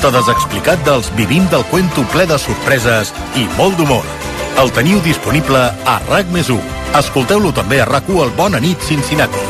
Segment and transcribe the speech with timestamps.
[0.00, 4.04] conte desexplicat dels Vivim del Cuento ple de sorpreses i molt d'humor.
[4.62, 6.56] El teniu disponible a RAC més 1.
[6.96, 9.42] Escolteu-lo també a RAC1 al Bona nit Cincinnati.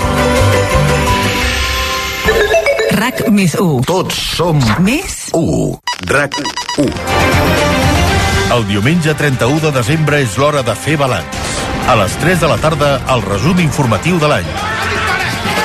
[2.99, 3.85] RAC més 1.
[3.87, 5.79] Tots som Més 1.
[6.11, 6.41] RAC
[6.83, 6.91] 1.
[8.57, 11.47] El diumenge 31 de desembre és l'hora de fer balanç.
[11.87, 14.51] A les 3 de la tarda, el resum informatiu de l'any.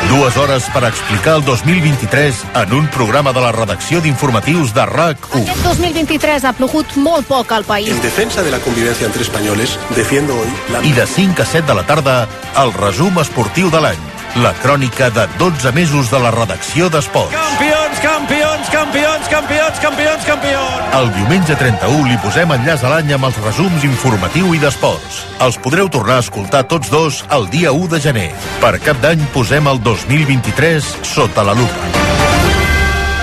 [0.10, 5.42] Dues hores per explicar el 2023 en un programa de la redacció d'informatius de RAC1.
[5.42, 7.90] Aquest 2023 ha plogut molt poc al país.
[7.90, 10.84] En defensa de la convivencia entre españoles, defiendo hoy la...
[10.86, 12.20] I de 5 a 7 de la tarda,
[12.62, 14.15] el resum esportiu de l'any.
[14.36, 17.32] La crònica de 12 mesos de la redacció d'Esports.
[17.32, 20.90] Campions, campions, campions, campions, campions, campions!
[20.98, 25.22] El diumenge 31 li posem enllaç a l'any amb els resums informatiu i d'esports.
[25.46, 28.28] Els podreu tornar a escoltar tots dos el dia 1 de gener.
[28.60, 31.88] Per cap d'any posem el 2023 sota la lupa.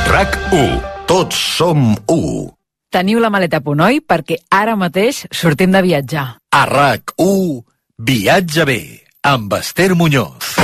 [0.08, 0.80] RAC 1.
[1.12, 2.48] Tots som 1.
[2.88, 4.00] Teniu la maleta a punt, oi?
[4.00, 6.24] Perquè ara mateix sortim de viatjar.
[6.56, 7.60] A RAC 1,
[8.00, 8.80] viatge bé,
[9.28, 10.56] amb Esther Muñoz.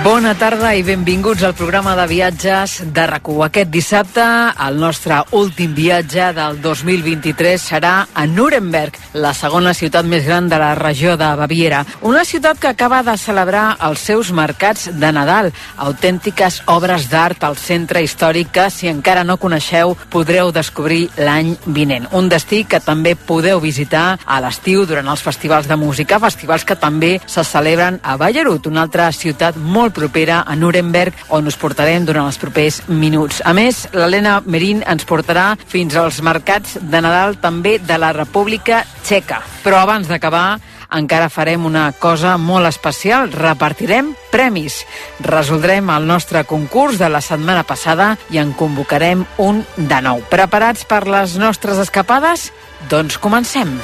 [0.00, 4.24] Bona tarda i benvinguts al programa de viatges de rac Aquest dissabte,
[4.66, 10.56] el nostre últim viatge del 2023 serà a Nuremberg, la segona ciutat més gran de
[10.56, 11.84] la regió de Baviera.
[12.00, 17.56] Una ciutat que acaba de celebrar els seus mercats de Nadal, autèntiques obres d'art al
[17.60, 22.08] centre històric que, si encara no coneixeu, podreu descobrir l'any vinent.
[22.12, 26.80] Un destí que també podeu visitar a l'estiu durant els festivals de música, festivals que
[26.80, 32.06] també se celebren a Ballarut, una altra ciutat molt propera a Nuremberg, on us portarem
[32.08, 33.42] durant els propers minuts.
[33.44, 38.84] A més, l'Helena Merín ens portarà fins als mercats de Nadal també de la República
[39.04, 39.40] Txeca.
[39.64, 40.60] Però abans d'acabar,
[40.90, 43.30] encara farem una cosa molt especial.
[43.32, 44.82] Repartirem premis.
[45.22, 50.22] Resoldrem el nostre concurs de la setmana passada i en convocarem un de nou.
[50.30, 52.50] Preparats per les nostres escapades?
[52.90, 53.78] Doncs comencem.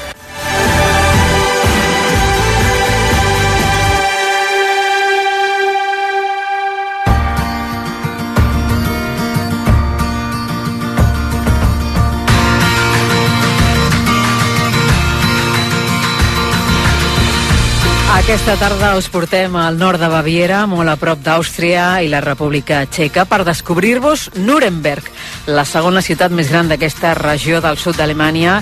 [18.26, 22.80] Aquesta tarda us portem al nord de Baviera, molt a prop d'Àustria i la República
[22.90, 25.06] Txeca, per descobrir-vos Nuremberg,
[25.46, 28.56] la segona ciutat més gran d'aquesta regió del sud d'Alemanya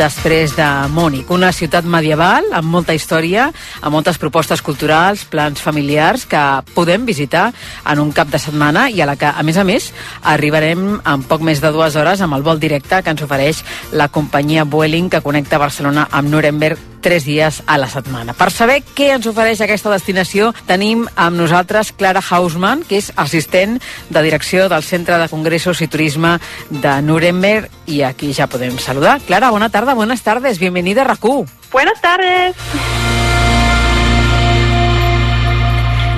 [0.00, 1.28] després de Múnich.
[1.36, 3.50] Una ciutat medieval amb molta història,
[3.82, 7.50] amb moltes propostes culturals, plans familiars que podem visitar
[7.84, 9.90] en un cap de setmana i a la que, a més a més,
[10.32, 13.60] arribarem en poc més de dues hores amb el vol directe que ens ofereix
[13.92, 18.34] la companyia Vueling que connecta Barcelona amb Nuremberg tres dies a la setmana.
[18.36, 23.78] Per saber què ens ofereix aquesta destinació, tenim amb nosaltres Clara Hausmann, que és assistent
[24.08, 26.36] de direcció del Centre de Congressos i Turisme
[26.70, 29.18] de Nuremberg, i aquí ja podem saludar.
[29.26, 31.48] Clara, bona tarda, buenas tardes, bienvenida a RAC1.
[31.72, 32.99] Buenas tardes.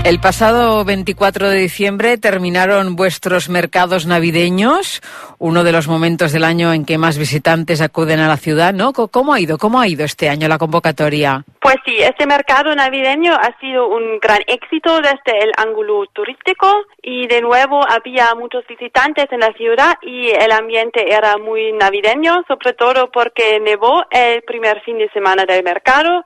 [0.05, 5.01] El pasado 24 de diciembre terminaron vuestros mercados navideños,
[5.39, 8.93] uno de los momentos del año en que más visitantes acuden a la ciudad, ¿no?
[8.93, 9.59] ¿Cómo ha ido?
[9.59, 11.45] ¿Cómo ha ido este año la convocatoria?
[11.61, 16.67] Pues sí, este mercado navideño ha sido un gran éxito desde el ángulo turístico
[17.01, 22.43] y de nuevo había muchos visitantes en la ciudad y el ambiente era muy navideño,
[22.49, 26.25] sobre todo porque nevó el primer fin de semana del mercado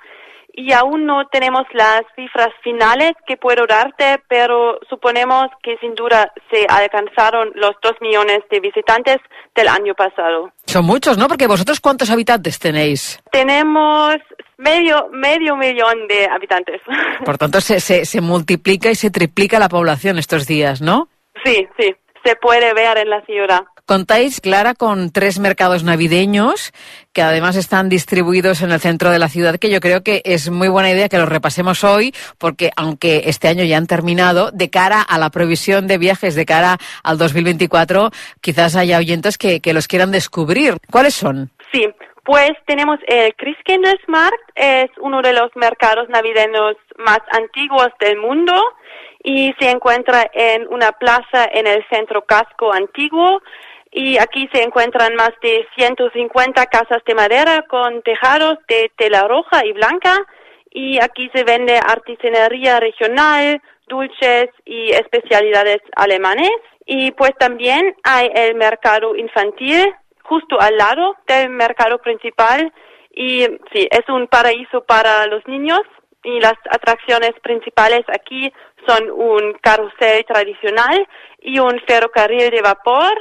[0.56, 6.32] y aún no tenemos las cifras finales que puedo darte, pero suponemos que sin duda
[6.50, 9.18] se alcanzaron los dos millones de visitantes
[9.54, 10.50] del año pasado.
[10.64, 11.28] Son muchos, ¿no?
[11.28, 13.20] Porque vosotros, ¿cuántos habitantes tenéis?
[13.30, 14.16] Tenemos
[14.56, 16.80] medio, medio millón de habitantes.
[17.24, 21.08] Por tanto, se, se, se multiplica y se triplica la población estos días, ¿no?
[21.44, 21.94] Sí, sí,
[22.24, 23.60] se puede ver en la ciudad.
[23.86, 26.72] Contáis, Clara, con tres mercados navideños
[27.12, 30.50] que además están distribuidos en el centro de la ciudad, que yo creo que es
[30.50, 34.70] muy buena idea que los repasemos hoy, porque aunque este año ya han terminado, de
[34.70, 38.10] cara a la provisión de viajes, de cara al 2024,
[38.40, 40.78] quizás haya oyentes que, que los quieran descubrir.
[40.90, 41.50] ¿Cuáles son?
[41.72, 41.86] Sí,
[42.24, 48.52] pues tenemos el Christkindlesmarkt, es uno de los mercados navideños más antiguos del mundo
[49.22, 53.42] y se encuentra en una plaza en el centro casco antiguo
[53.98, 59.64] y aquí se encuentran más de 150 casas de madera con tejados de tela roja
[59.64, 60.18] y blanca
[60.70, 66.50] y aquí se vende artesanería regional, dulces y especialidades alemanes.
[66.84, 69.90] Y pues también hay el mercado infantil
[70.24, 72.70] justo al lado del mercado principal
[73.14, 75.80] y sí, es un paraíso para los niños
[76.22, 78.52] y las atracciones principales aquí
[78.86, 81.08] son un carrusel tradicional
[81.40, 83.16] y un ferrocarril de vapor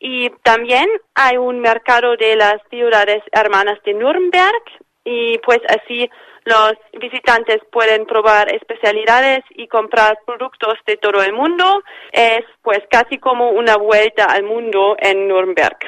[0.00, 4.62] y también hay un mercado de las ciudades hermanas de Nuremberg
[5.04, 6.08] y pues así
[6.44, 11.82] los visitantes pueden probar especialidades y comprar productos de todo el mundo.
[12.12, 15.78] Es pues casi como una vuelta al mundo en Nuremberg.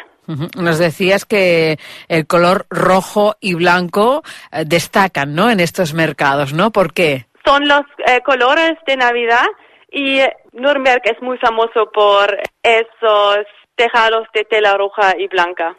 [0.57, 1.79] Nos decías que
[2.09, 4.23] el color rojo y blanco
[4.53, 5.51] eh, destacan, ¿no?
[5.51, 6.71] En estos mercados, ¿no?
[6.71, 7.27] ¿Por qué?
[7.45, 9.47] Son los eh, colores de Navidad
[9.91, 10.21] y
[10.53, 13.47] Nuremberg es muy famoso por esos
[13.81, 15.75] tejados de tela roja y blanca.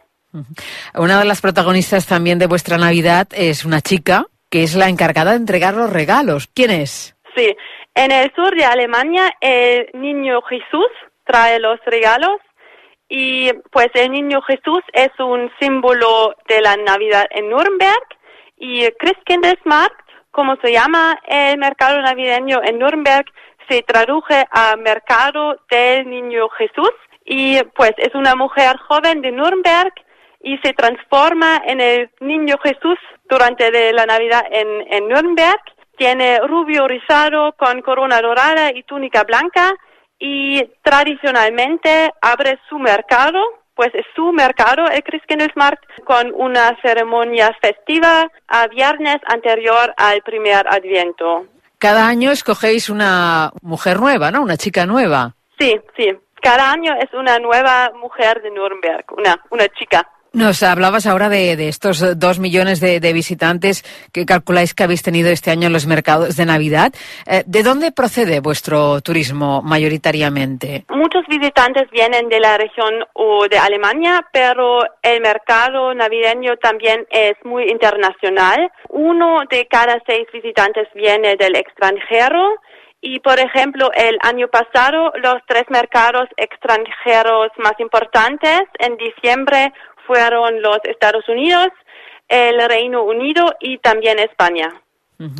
[0.94, 5.30] Una de las protagonistas también de vuestra Navidad es una chica que es la encargada
[5.30, 6.48] de entregar los regalos.
[6.52, 7.16] ¿Quién es?
[7.36, 7.56] Sí,
[7.94, 10.90] en el sur de Alemania el niño Jesús
[11.24, 12.38] trae los regalos
[13.08, 18.06] y pues el niño Jesús es un símbolo de la Navidad en Nuremberg
[18.56, 20.00] y Christkindlesmarkt,
[20.32, 23.26] como se llama el mercado navideño en Nuremberg,
[23.68, 26.90] se traduce a mercado del niño Jesús
[27.24, 29.92] y pues es una mujer joven de Nuremberg
[30.42, 32.98] y se transforma en el niño Jesús
[33.28, 35.60] durante de la Navidad en, en Nuremberg.
[35.96, 39.74] Tiene rubio rizado con corona dorada y túnica blanca
[40.18, 43.40] y tradicionalmente abre su mercado,
[43.74, 50.66] pues es su mercado, el Christkindlesmarkt, con una ceremonia festiva a viernes anterior al primer
[50.68, 51.46] adviento.
[51.78, 54.42] Cada año escogéis una mujer nueva, ¿no?
[54.42, 55.34] Una chica nueva.
[55.58, 56.08] Sí, sí.
[56.42, 60.08] Cada año es una nueva mujer de Nuremberg, una, una chica.
[60.32, 65.50] Nos hablabas ahora de, estos dos millones de, visitantes que calculáis que habéis tenido este
[65.50, 66.92] año en los mercados de Navidad.
[67.26, 70.86] Eh, ¿De dónde procede vuestro turismo mayoritariamente?
[70.88, 77.34] Muchos visitantes vienen de la región o de Alemania, pero el mercado navideño también es
[77.44, 78.72] muy internacional.
[78.88, 82.56] Uno de cada seis visitantes viene del extranjero.
[83.04, 89.72] Y, por ejemplo, el año pasado, los tres mercados extranjeros más importantes en diciembre
[90.06, 91.68] fueron los Estados Unidos,
[92.28, 94.72] el Reino Unido y también España.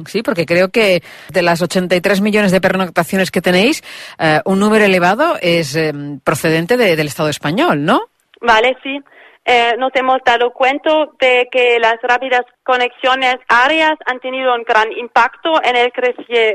[0.06, 3.82] Sí, porque creo que de las 83 millones de pernoctaciones que tenéis,
[4.19, 5.93] eh, un número elevado es eh,
[6.23, 8.03] procedente del Estado español, ¿no?
[8.41, 9.00] Vale, sí.
[9.44, 14.93] Eh, nos hemos dado cuenta de que las rápidas conexiones aéreas han tenido un gran
[14.93, 15.93] impacto en el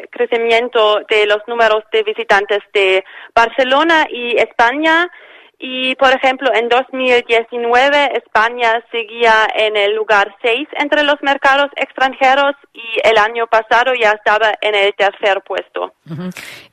[0.10, 3.04] crecimiento de los números de visitantes de
[3.36, 5.10] Barcelona y España
[5.60, 12.54] y, por ejemplo, en 2019 España seguía en el lugar 6 entre los mercados extranjeros
[12.74, 15.94] y el año pasado ya estaba en el tercer puesto.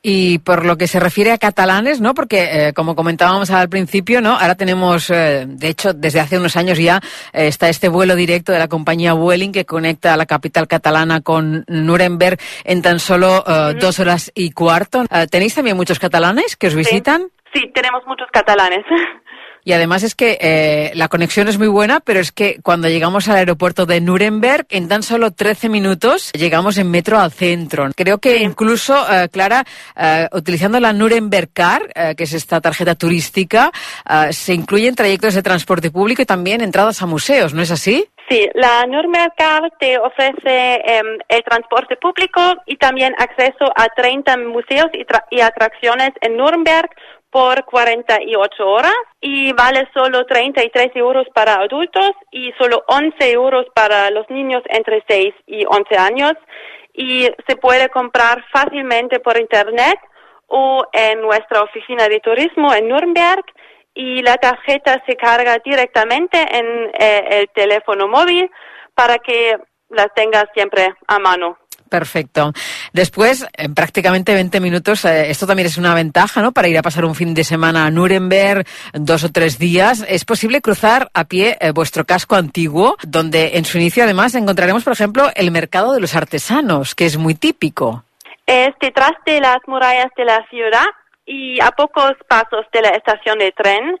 [0.03, 2.13] Y por lo que se refiere a catalanes, ¿no?
[2.13, 4.37] Porque, eh, como comentábamos al principio, ¿no?
[4.37, 7.01] Ahora tenemos, eh, de hecho, desde hace unos años ya
[7.33, 11.21] eh, está este vuelo directo de la compañía Vueling que conecta a la capital catalana
[11.21, 13.43] con Nuremberg en tan solo
[13.79, 15.05] dos horas y cuarto.
[15.31, 17.21] ¿Tenéis también muchos catalanes que os visitan?
[17.23, 18.85] Sí, tenemos muchos catalanes.
[19.67, 23.27] Y además es que eh, la conexión es muy buena, pero es que cuando llegamos
[23.27, 27.89] al aeropuerto de Nuremberg, en tan solo 13 minutos llegamos en metro al centro.
[27.95, 29.63] Creo que incluso, eh, Clara,
[29.97, 33.71] eh, utilizando la Nuremberg Car, que es esta tarjeta turística,
[34.29, 38.07] se incluyen trayectos de transporte público y también entradas a museos, ¿no es así?
[38.29, 44.37] Sí, la Nuremberg Car te ofrece em, el transporte público y también acceso a 30
[44.37, 46.89] museos y, y atracciones en Nuremberg
[47.35, 54.09] por 48 horas y vale solo 33 euros para adultos y solo 11 euros para
[54.09, 56.31] los niños entre 6 y 11 años
[56.93, 59.99] y se puede comprar fácilmente por internet
[60.47, 63.43] o en nuestra oficina de turismo en Nuremberg
[63.93, 68.49] y la tarjeta se carga directamente en eh, el teléfono móvil
[68.93, 69.57] para que
[69.89, 71.57] la tengas siempre a mano.
[71.95, 72.51] Perfecto.
[72.91, 76.51] Después, en prácticamente 20 minutos, eh, esto también es una ventaja, ¿no?
[76.51, 80.05] Para ir a pasar un fin de semana a Nuremberg, dos o tres días.
[80.09, 84.83] Es posible cruzar a pie eh, vuestro casco antiguo, donde en su inicio además encontraremos,
[84.83, 88.03] por ejemplo, el mercado de los artesanos, que es muy típico.
[88.45, 90.87] Es detrás de las murallas de la ciudad
[91.25, 93.97] y a pocos pasos de la estación de tren.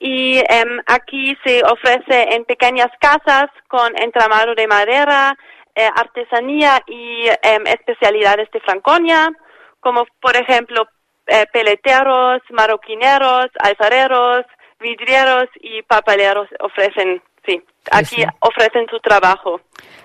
[0.00, 5.36] Y em, aquí se ofrece en pequeñas casas con entramado de madera,
[5.76, 9.30] eh, artesanía y em, especialidades de Franconia,
[9.78, 10.88] como por ejemplo
[11.26, 14.46] eh, peleteros, marroquineros, alfareros,
[14.80, 17.62] vidrieros y papeleros ofrecen sí.
[17.92, 19.60] Aquí ofrecen su trabajo.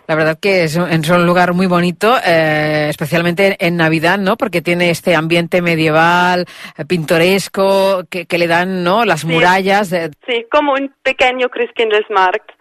[0.07, 4.35] La verdad que es, un lugar muy bonito, eh, especialmente en, Navidad, ¿no?
[4.35, 6.45] Porque tiene este ambiente medieval,
[6.77, 9.05] eh, pintoresco, que, le dan, ¿no?
[9.05, 9.89] Las murallas.
[10.27, 12.51] Sí, como un pequeño Christkindlesmarkt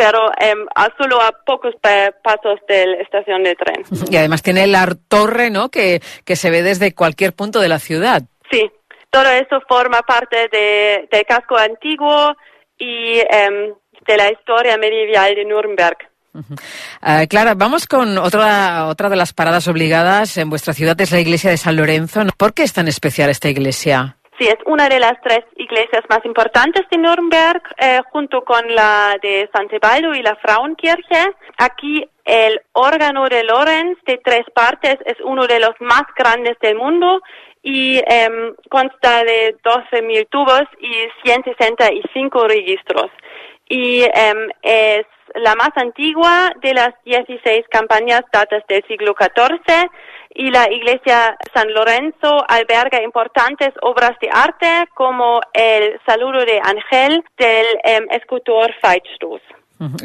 [0.00, 3.84] pero em, a solo a pocos pasos de la estación de tren.
[4.10, 5.68] Y además tiene la torre, ¿no?
[5.68, 8.22] Que, que se ve desde cualquier punto de la ciudad.
[8.50, 8.70] Sí,
[9.10, 12.34] todo eso forma parte de, del casco antiguo
[12.78, 13.74] y em,
[14.06, 15.98] de la historia medieval de Nuremberg.
[16.32, 21.20] Uh, Clara, vamos con otra, otra de las paradas obligadas en vuestra ciudad, es la
[21.20, 22.22] iglesia de San Lorenzo.
[22.38, 24.16] ¿Por qué es tan especial esta iglesia?
[24.40, 29.18] Sí, es una de las tres iglesias más importantes de Nuremberg, eh, junto con la
[29.20, 31.34] de San Tebaldo y la Frauenkirche.
[31.58, 36.76] Aquí el órgano de Lorenz de tres partes es uno de los más grandes del
[36.76, 37.20] mundo
[37.62, 40.90] y em, consta de 12.000 tubos y
[41.22, 43.10] 165 registros.
[43.68, 45.04] Y em, es
[45.34, 49.90] la más antigua de las 16 campañas datas del siglo XIV
[50.34, 57.24] y la iglesia San Lorenzo alberga importantes obras de arte como el saludo de Ángel
[57.36, 59.42] del em, escultor Feitstoß.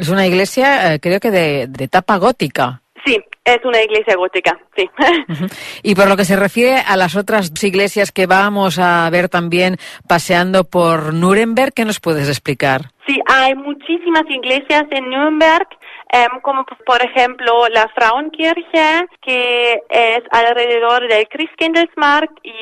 [0.00, 2.80] Es una iglesia, eh, creo que de, de tapa gótica.
[3.04, 4.88] Sí, es una iglesia gótica, sí.
[5.82, 9.76] Y por lo que se refiere a las otras iglesias que vamos a ver también
[10.08, 12.90] paseando por Nuremberg, ¿qué nos puedes explicar?
[13.06, 15.68] Sí, hay muchísimas iglesias en Nuremberg,
[16.10, 22.52] em, como por ejemplo la Frauenkirche, que es alrededor del Christkindlesmarkt y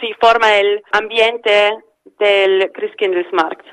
[0.00, 1.72] sí, forma el ambiente
[2.18, 3.66] del Christkindlesmarkt.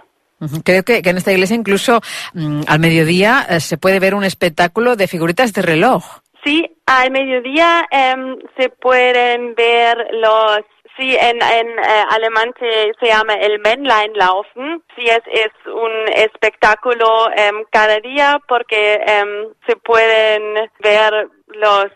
[0.66, 2.02] Creo que, en esta iglesia incluso
[2.34, 6.04] mm, al mediodía eh, se puede ver un espectáculo de figuritas de reloj.
[6.44, 10.62] Sí, al mediodía em, se pueden ver los
[10.96, 14.84] Sí, en, en eh, alemán se, llama el Männleinlaufen.
[14.96, 21.92] Sí, es, es un espectáculo em, cada día porque em, se pueden ver los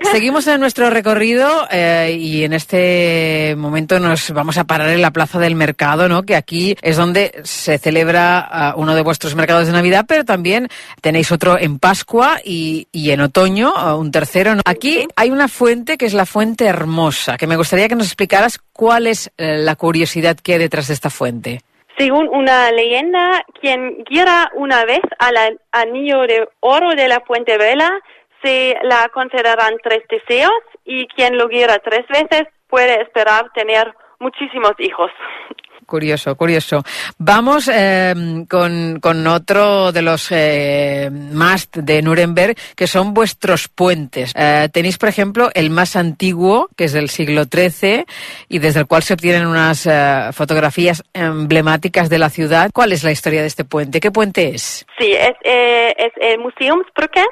[0.00, 5.10] seguimos en nuestro recorrido eh, y en este momento nos vamos a parar en la
[5.10, 6.22] Plaza del Mercado, ¿no?
[6.22, 10.68] Que aquí es donde se celebra ah, uno de vuestros mercados de Navidad, pero también
[11.00, 14.54] tenéis otro en Pascua y, y en otoño, ah, un tercero.
[14.64, 18.58] Aquí hay una fuente que es la Fuente Hermosa, que me gustaría que nos explicaras
[18.72, 21.60] cuál es eh, la curiosidad que hay detrás de esta fuente.
[21.96, 25.36] Según una leyenda, quien quiera una vez al
[25.70, 28.00] anillo de oro de la Fuente Vela
[28.44, 30.52] se la consideran tres deseos
[30.84, 35.10] y quien lo quiera tres veces puede esperar tener muchísimos hijos.
[35.86, 36.82] Curioso, curioso.
[37.18, 38.14] Vamos eh,
[38.48, 44.32] con, otro de los eh, must de Nuremberg, que son vuestros puentes.
[44.34, 48.06] Eh, tenéis, por ejemplo, el más antiguo, que es del siglo XIII,
[48.48, 52.70] y desde el cual se obtienen unas eh, fotografías emblemáticas de la ciudad.
[52.72, 54.00] ¿Cuál es la historia de este puente?
[54.00, 54.86] ¿Qué puente es?
[54.98, 57.24] Sí, es, es el Museumsbrücke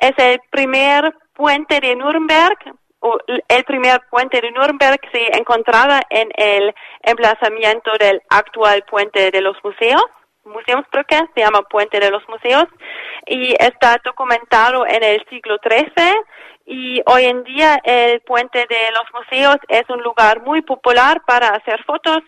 [0.00, 2.58] es el primer puente de Nuremberg,
[3.48, 9.56] el primer puente de Nuremberg se encontraba en el emplazamiento del actual puente de los
[9.64, 10.04] museos.
[10.44, 12.66] Museumsbrücke se llama Puente de los Museos
[13.26, 16.14] y está documentado en el siglo XIII
[16.66, 21.48] y hoy en día el Puente de los Museos es un lugar muy popular para
[21.48, 22.20] hacer fotos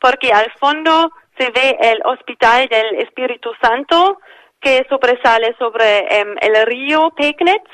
[0.00, 4.18] porque al fondo se ve el Hospital del Espíritu Santo
[4.60, 7.70] que sobresale sobre em, el río Pegnitz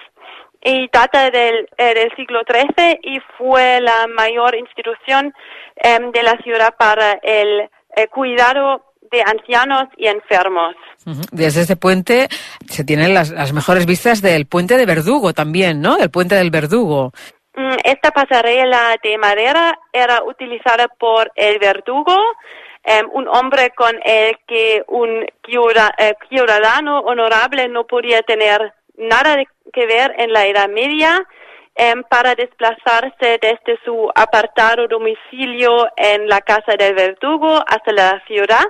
[0.63, 5.33] y data del, eh, del, siglo XIII y fue la mayor institución
[5.77, 7.69] em, de la ciudad para el,
[8.11, 10.75] cuidado de ancianos y enfermos.
[11.33, 12.29] Desde este puente
[12.67, 15.97] se tienen las, las, mejores vistas del puente de Verdugo también, ¿no?
[15.97, 17.13] Del puente del Verdugo.
[17.55, 22.17] Mm, esta pasarela de madera era utilizada por el Verdugo
[22.89, 29.87] Em, un hombre con el que un eh, ciudadano honorable no podía tener nada que
[29.87, 31.27] ver en la Edad Media
[31.75, 38.65] em, para desplazarse desde su apartado domicilio en la casa del verdugo hasta la ciudad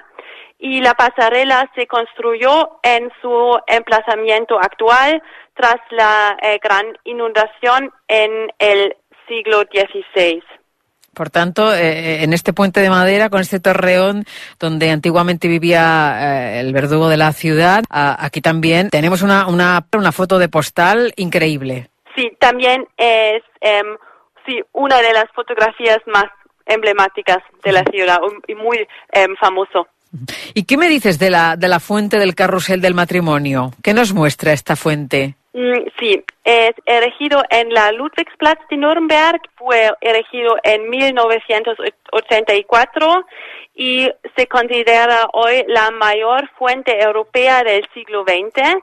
[0.59, 8.51] y la pasarela se construyó en su emplazamiento actual tras la eh, gran inundación en
[8.59, 8.97] el
[9.29, 10.43] siglo XVI.
[11.17, 14.27] Por tanto, eh, eh, en este puente de madera, con este torreón
[14.61, 20.13] donde antiguamente vivía eh, el verdugo de la ciudad, aquí también tenemos una, una, una,
[20.13, 21.89] foto de postal increíble.
[22.15, 23.97] Sí, también es em,
[24.45, 26.27] sí, una de las fotografías más
[26.67, 29.89] emblemáticas de la ciudad y muy em, famoso.
[30.53, 33.71] ¿Y qué me dices de la, de la fuente del carrusel del matrimonio?
[33.83, 35.35] ¿Qué nos muestra esta fuente?
[35.57, 43.25] Mm, sí, es erigido en la Ludwigsplatz de Nuremberg, fue erigido en 1984
[43.75, 48.77] y se considera hoy la mayor fuente europea del siglo XX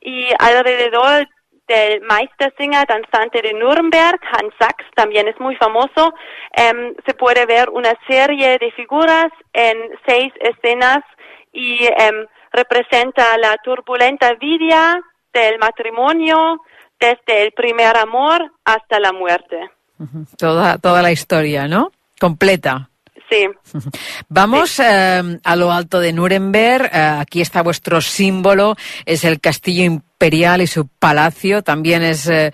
[0.00, 1.28] y alrededor
[1.68, 6.14] del Meistersinger danzante de Nuremberg, Hans Sachs, también es muy famoso,
[6.52, 9.76] em, se puede ver una serie de figuras en
[10.06, 11.04] seis escenas
[11.52, 15.02] y em, representa la turbulenta vida
[15.34, 16.62] del matrimonio,
[16.98, 19.70] desde el primer amor hasta la muerte.
[20.38, 21.92] Toda, toda la historia, ¿no?
[22.20, 22.88] Completa.
[23.30, 23.46] Sí.
[24.28, 24.82] Vamos sí.
[24.84, 26.90] Eh, a lo alto de Nuremberg.
[26.92, 28.76] Eh, aquí está vuestro símbolo.
[29.06, 31.62] Es el castillo imperial y su palacio.
[31.62, 32.52] También es eh,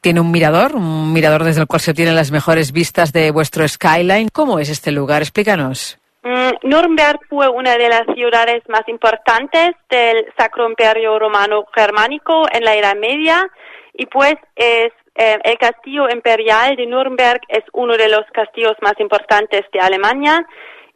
[0.00, 3.66] tiene un mirador, un mirador desde el cual se obtienen las mejores vistas de vuestro
[3.66, 4.28] skyline.
[4.32, 5.22] ¿Cómo es este lugar?
[5.22, 5.98] Explícanos.
[6.28, 12.64] Mm, Nuremberg fue una de las ciudades más importantes del Sacro Imperio Romano Germánico en
[12.64, 13.50] la Edad Media
[13.94, 18.92] y pues es eh, el castillo imperial de Nuremberg es uno de los castillos más
[18.98, 20.46] importantes de Alemania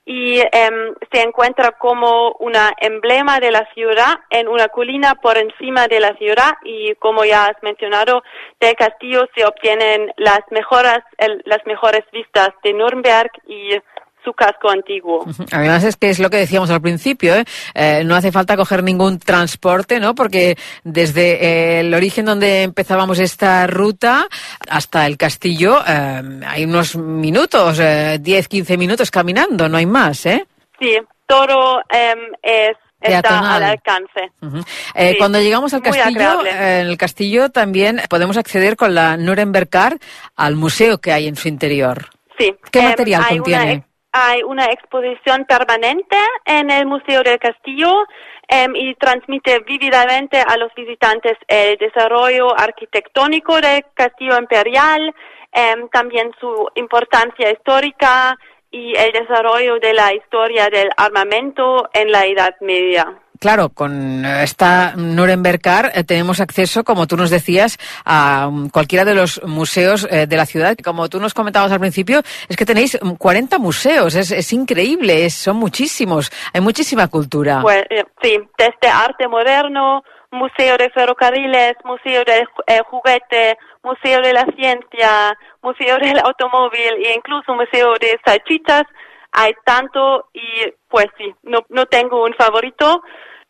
[0.05, 0.71] y eh,
[1.11, 6.15] se encuentra como una emblema de la ciudad en una colina por encima de la
[6.19, 8.23] ciudad y como ya has mencionado
[8.61, 13.81] del castillo se obtienen las mejores el, las mejores vistas de Nuremberg y
[14.25, 15.25] su casco antiguo.
[15.53, 17.45] Además es que es lo que decíamos al principio, ¿eh?
[17.75, 20.15] Eh, no hace falta coger ningún transporte, ¿no?
[20.15, 24.27] Porque desde eh, el origen donde empezábamos esta ruta
[24.69, 30.47] hasta el castillo eh, hay unos minutos, 10, 15 minutos caminando, no hay más, ¿eh?
[30.79, 34.33] Sí, todo em, es está al alcance.
[34.41, 34.67] Uh -huh.
[34.95, 39.17] eh, sí, cuando llegamos al castillo, eh, en el castillo también podemos acceder con la
[39.17, 39.99] Nuremberg Card
[40.37, 42.11] al museo que hay en su interior.
[42.39, 42.55] Sí.
[42.71, 43.85] ¿Qué eh, material contiene?
[44.13, 48.05] Hay una exposición permanente en el Museo del Castillo
[48.47, 55.15] eh, y transmite vívidamente a los visitantes el desarrollo arquitectónico del Castillo Imperial,
[55.55, 58.37] eh, también su importancia histórica
[58.71, 63.22] y el desarrollo de la historia del armamento en la Edad Media.
[63.43, 69.05] Claro, con esta Nuremberg Card eh, tenemos acceso, como tú nos decías, a um, cualquiera
[69.05, 70.77] de los museos eh, de la ciudad.
[70.77, 75.57] Como tú nos comentabas al principio, es que tenéis 40 museos, es, es increíble, son
[75.57, 77.63] muchísimos, hay muchísima cultura.
[77.63, 84.35] Pues, eh, sí, desde arte moderno, museo de ferrocarriles, museo del eh, juguete, museo de
[84.35, 88.85] la ciencia, museo del automóvil e incluso museo de salchichas.
[89.33, 93.03] Hay tanto y pues sí, no, no tengo un favorito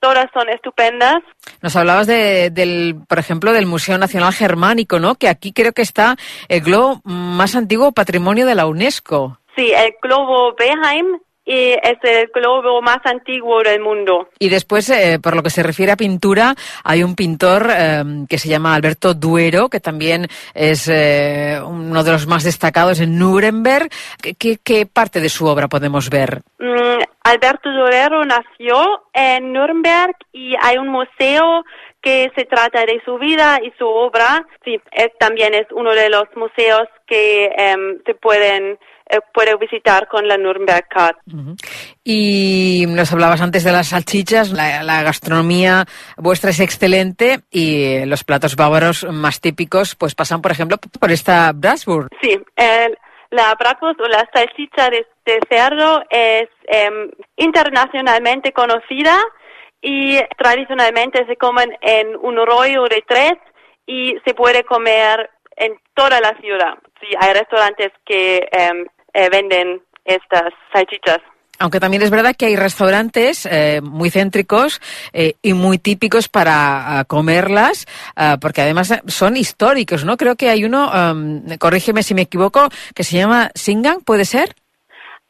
[0.02, 1.22] todas son estupendas.
[1.62, 5.14] Nos hablabas de, del, por ejemplo, del Museo Nacional Germánico, ¿no?
[5.14, 6.16] Que aquí creo que está
[6.48, 9.38] el globo más antiguo patrimonio de la UNESCO.
[9.54, 14.28] Sí, el globo Beheim y es el globo más antiguo del mundo.
[14.38, 18.38] Y después, eh, por lo que se refiere a pintura, hay un pintor eh, que
[18.38, 23.88] se llama Alberto Duero, que también es eh, uno de los más destacados en Nuremberg.
[24.38, 26.42] ¿Qué, qué parte de su obra podemos ver?
[26.58, 31.64] Mm, Alberto Duero nació en Nuremberg y hay un museo
[32.00, 34.44] que se trata de su vida y su obra.
[34.64, 34.80] Sí,
[35.18, 37.48] también es uno de los museos que
[38.04, 38.76] se pueden
[39.34, 41.16] puede visitar con la Nuremberg Card.
[41.26, 41.56] Uh -huh.
[42.04, 45.84] Y nos hablabas antes de las salchichas, la, la, gastronomía
[46.16, 51.52] vuestra es excelente y los platos bávaros más típicos pues pasan, por ejemplo, por esta
[51.52, 52.08] Brasburg.
[52.20, 52.98] Sí, el,
[53.30, 59.18] la Bratwurst o la salchicha de, de cerdo es eh, internacionalmente conocida
[59.80, 63.32] y tradicionalmente se comen en un rollo de tres
[63.86, 66.74] y se puede comer en toda la ciudad.
[67.00, 71.20] Sí, hay restaurantes que eh, eh, venden estas salchichas.
[71.58, 74.80] Aunque también es verdad que hay restaurantes eh, muy céntricos
[75.12, 80.16] eh, y muy típicos para uh, comerlas, uh, porque además son históricos, ¿no?
[80.16, 84.56] Creo que hay uno, um, corrígeme si me equivoco, que se llama Singang, ¿puede ser?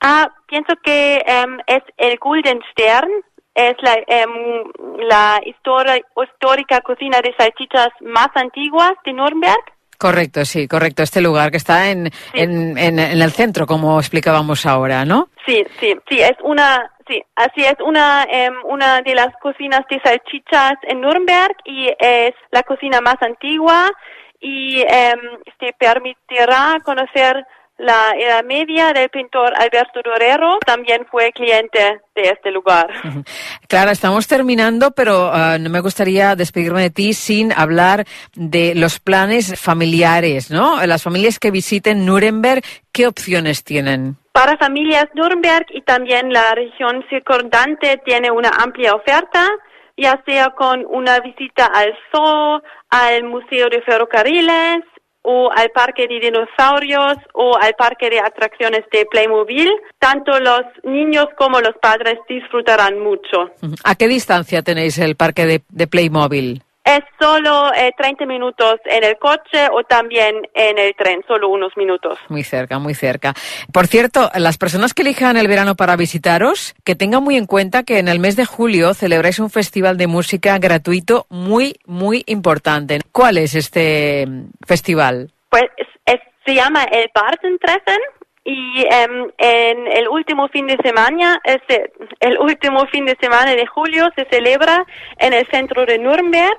[0.01, 3.11] Ah, pienso que um, es el Golden Stern,
[3.55, 9.72] es la, um, la histórica cocina de salchichas más antiguas de Nuremberg.
[10.03, 11.05] Correcto, sí, correcto.
[11.05, 12.41] Este lugar que está en, sí.
[12.41, 15.29] en, en, en, el centro, como explicábamos ahora, ¿no?
[15.47, 20.01] Sí, sí, sí, es una, sí, así es una, eh, una de las cocinas de
[20.01, 23.93] salchichas en Nuremberg y es la cocina más antigua
[24.41, 25.15] y eh,
[25.61, 27.47] te permitirá conocer
[27.83, 32.89] la Edad Media del pintor Alberto Dorero también fue cliente de este lugar.
[33.69, 39.01] Claro, estamos terminando, pero uh, no me gustaría despedirme de ti sin hablar de los
[39.01, 40.85] planes familiares, ¿no?
[40.85, 44.17] Las familias que visiten Nuremberg, ¿qué opciones tienen?
[44.33, 49.49] Para familias Nuremberg y también la región circundante tiene una amplia oferta.
[49.97, 54.83] ya sea con una visita al zoo, al Museo de Ferrocarriles,
[55.23, 61.27] o al parque de dinosaurios o al parque de atracciones de Playmobil, tanto los niños
[61.39, 63.51] como los padres disfrutarán mucho.
[63.85, 66.63] ¿A qué distancia tenéis el parque de, Playmobil?
[66.85, 71.77] Es solo eh, 30 minutos en el coche o también en el tren, solo unos
[71.77, 72.19] minutos.
[72.29, 73.35] Muy cerca, muy cerca.
[73.73, 77.85] Por cierto, las personas que elijan el verano para visitaros, que tengan muy en cuenta
[77.85, 82.99] que en el mes de julio celebráis un festival de música gratuito muy, muy importante.
[83.13, 84.27] ¿Cuál es este
[84.67, 85.31] festival?
[85.51, 87.99] Pues es- es- se llama el Bartentreffen
[88.45, 93.67] y em, en el último fin de semana, este, el último fin de semana de
[93.67, 94.85] julio se celebra
[95.19, 96.59] en el centro de Nuremberg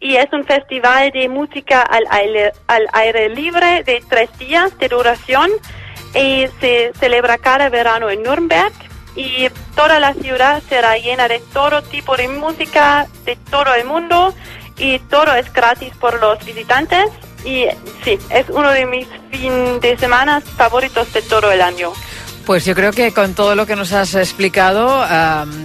[0.00, 4.88] y es un festival de música al aire, al aire libre de tres días de
[4.88, 5.50] duración
[6.14, 8.72] y se celebra cada verano en Nuremberg.
[9.14, 14.32] Y toda la ciudad será llena de todo tipo de música de todo el mundo
[14.78, 17.10] y todo es gratis por los visitantes
[17.48, 17.66] y
[18.04, 21.92] sí, es uno de mis fin de semana favoritos de todo el año.
[22.44, 25.04] Pues yo creo que con todo lo que nos has explicado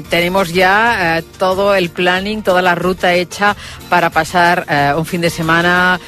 [0.10, 3.56] tenemos ya eh, todo el planning, toda la ruta hecha
[3.89, 6.00] para pasar eh, un fin de semana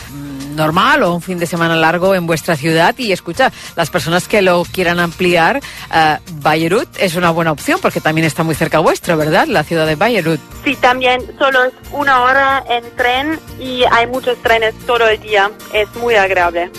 [0.55, 2.95] normal o un fin de semana largo en vuestra ciudad.
[2.97, 5.61] Y escucha, las personas que lo quieran ampliar,
[5.93, 9.47] eh, Bayreuth es una buena opción porque también está muy cerca vuestro, ¿verdad?
[9.47, 10.39] La ciudad de Bayreuth.
[10.63, 15.51] Sí, también solo es una hora en tren y hay muchos trenes todo el día.
[15.73, 16.71] Es muy agradable.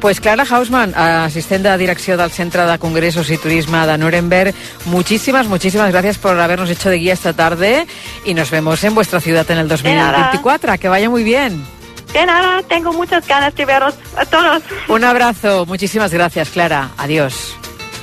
[0.00, 5.48] Pues Clara Hausmann, assistent de direcció del Centre de Congressos i Turisme de Nuremberg, muchísimas,
[5.48, 7.86] muchísimas gracias por habernos hecho de guía esta tarde
[8.24, 10.78] y nos vemos en vuestra ciudad en el 2024.
[10.78, 11.75] Que vaya muy bien.
[12.16, 14.62] De nada, tengo muchas ganas de veros a todos.
[14.88, 16.88] Un abrazo, muchísimas gracias, Clara.
[16.96, 17.54] Adiós.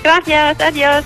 [0.04, 1.04] Gracias, adiós.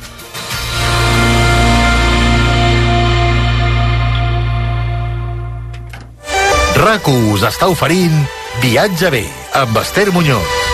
[6.75, 8.27] RAC1 us està oferint
[8.59, 9.23] Viatge bé
[9.55, 10.66] amb Esther Muñoz.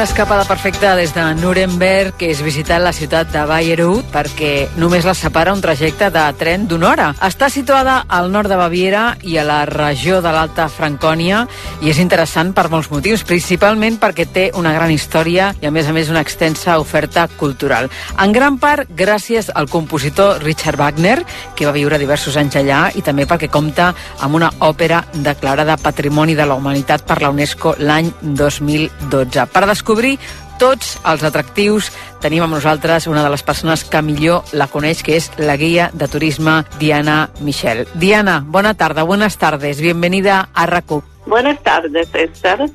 [0.00, 5.04] Una escapada perfecta des de Nuremberg, que és visitar la ciutat de Bayreuth, perquè només
[5.04, 7.08] la separa un trajecte de tren d'una hora.
[7.20, 11.42] Està situada al nord de Baviera i a la regió de l'Alta Francònia
[11.84, 15.84] i és interessant per molts motius, principalment perquè té una gran història i, a més
[15.84, 17.90] a més, una extensa oferta cultural.
[18.16, 21.18] En gran part gràcies al compositor Richard Wagner,
[21.52, 23.92] que va viure diversos anys allà, i també perquè compta
[24.24, 29.44] amb una òpera declarada Patrimoni de la Humanitat per la UNESCO l'any 2012.
[29.52, 29.89] Per descobrir
[30.60, 31.88] tots els atractius
[32.22, 35.90] tenim amb nosaltres una de les persones que millor la coneix, que és la guia
[35.92, 37.86] de turisme Diana Michel.
[37.94, 41.02] Diana, bona tarda, buenas tardes, bienvenida a RACU.
[41.26, 42.70] Buenas tardes, Esther.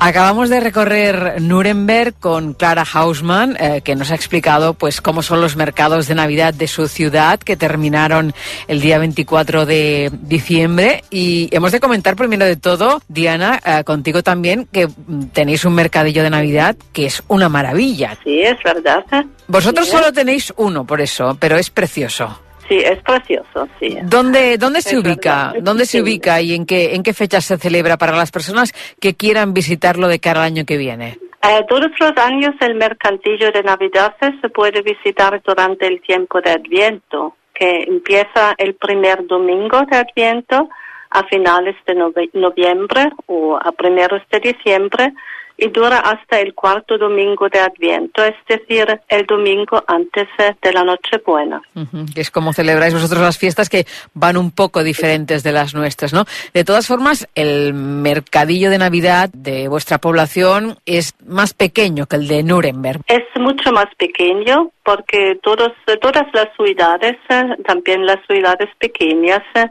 [0.00, 5.40] Acabamos de recorrer Nuremberg con Clara Hausmann, eh, que nos ha explicado pues cómo son
[5.40, 8.32] los mercados de Navidad de su ciudad, que terminaron
[8.68, 11.02] el día 24 de diciembre.
[11.10, 15.74] Y hemos de comentar primero de todo, Diana, eh, contigo también, que mm, tenéis un
[15.74, 18.16] mercadillo de Navidad que es una maravilla.
[18.22, 19.04] Sí, es verdad.
[19.48, 19.92] Vosotros Sí.
[19.92, 22.38] solo tenéis uno, por eso, pero es precioso.
[22.68, 23.96] Sí, es precioso, sí.
[24.02, 25.46] ¿Dónde, dónde se Es ubica?
[25.52, 28.72] verdad, ¿Dónde se ubica y en qué, en qué fecha se celebra para las personas
[29.00, 31.18] que quieran visitarlo de cara al año que viene?
[31.42, 36.50] Eh, todos los años el mercantillo de Navidad se puede visitar durante el tiempo de
[36.50, 40.68] Adviento, que empieza el primer domingo de Adviento
[41.10, 45.14] a finales de nove- noviembre o a primeros de diciembre
[45.58, 50.72] y dura hasta el cuarto domingo de Adviento, es decir, el domingo antes eh, de
[50.72, 51.60] la Nochebuena.
[51.74, 55.74] Ujú, que es como celebráis vosotros las fiestas que van un poco diferentes de las
[55.74, 56.24] nuestras, ¿no?
[56.54, 62.28] De todas formas, el mercadillo de Navidad de vuestra población es más pequeño que el
[62.28, 63.00] de Nuremberg.
[63.08, 69.66] Es mucho más pequeño porque todos, todas las ciudades, eh, también las ciudades pequeñas, eh,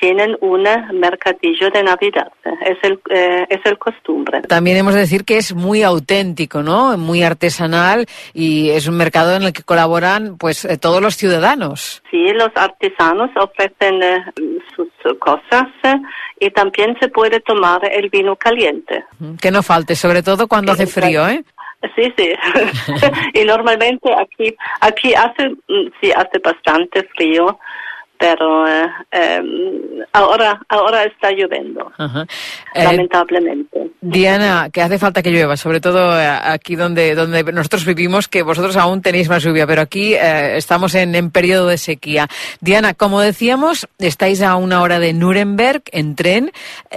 [0.00, 2.30] tienen un mercadillo de Navidad.
[2.64, 4.42] Es el, eh, es el costumbre.
[4.42, 6.96] También hemos de decir que es muy auténtico, ¿no?
[6.96, 12.02] Muy artesanal y es un mercado en el que colaboran pues eh, todos los ciudadanos.
[12.10, 14.24] Sí, los artesanos ofrecen eh,
[14.74, 15.94] sus cosas eh,
[16.40, 19.04] y también se puede tomar el vino caliente.
[19.40, 21.42] Que no falte, sobre todo cuando hace frío, ¿eh?
[21.94, 22.32] Sí, sí.
[23.34, 27.58] y normalmente aquí, aquí hace, mm, sí, hace bastante frío,
[28.18, 32.26] pero eh, em, ahora, ahora está lloviendo, Ajá.
[32.74, 33.90] Eh, lamentablemente.
[34.00, 38.42] Diana, que hace falta que llueva, sobre todo eh, aquí donde, donde nosotros vivimos, que
[38.42, 42.28] vosotros aún tenéis más lluvia, pero aquí eh, estamos en, en periodo de sequía.
[42.60, 46.52] Diana, como decíamos, estáis a una hora de Nuremberg en tren.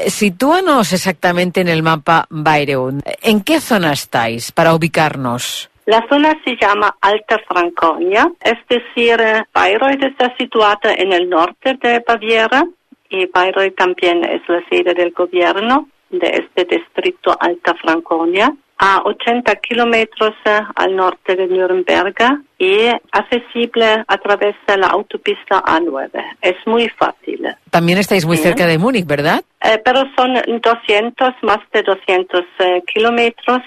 [0.08, 3.02] Sitúanos exactamente en el mapa Bayreuth.
[3.22, 5.71] ¿En qué zona estáis para ubicarnos?
[5.92, 11.78] La zona se llama Alta Franconia, es decir, eh, Bayreuth está situada en el norte
[11.82, 12.64] de Baviera
[13.10, 19.54] y Bayreuth también es la sede del gobierno de este distrito Alta Franconia, a 80
[19.58, 22.16] kilómetros eh, al norte de Nuremberg
[22.58, 26.10] y accesible a través de la autopista A9.
[26.42, 27.48] Es muy fácil.
[27.70, 28.44] También estáis muy Sí.
[28.44, 29.42] cerca de Múnich, ¿verdad?
[29.62, 33.60] Eh, pero son 200, más de 200 eh, kilómetros.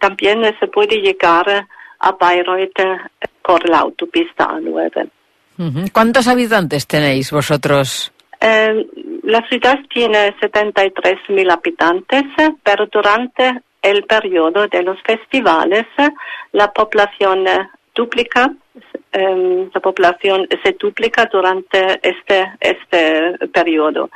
[0.00, 1.66] También se puede llegar
[1.98, 2.80] a Bayreuth
[3.42, 5.08] por la autopista A9.
[5.58, 5.84] Ujú.
[5.92, 8.12] ¿Cuántos habitantes tenéis vosotros?
[8.40, 8.86] Eh,
[9.22, 12.24] la ciudad tiene 73 mil habitantes,
[12.64, 15.86] pero durante el periodo de los festivales
[16.52, 17.44] la población
[17.94, 18.52] duplica,
[19.12, 24.10] eh, la población se duplica durante este, este periodo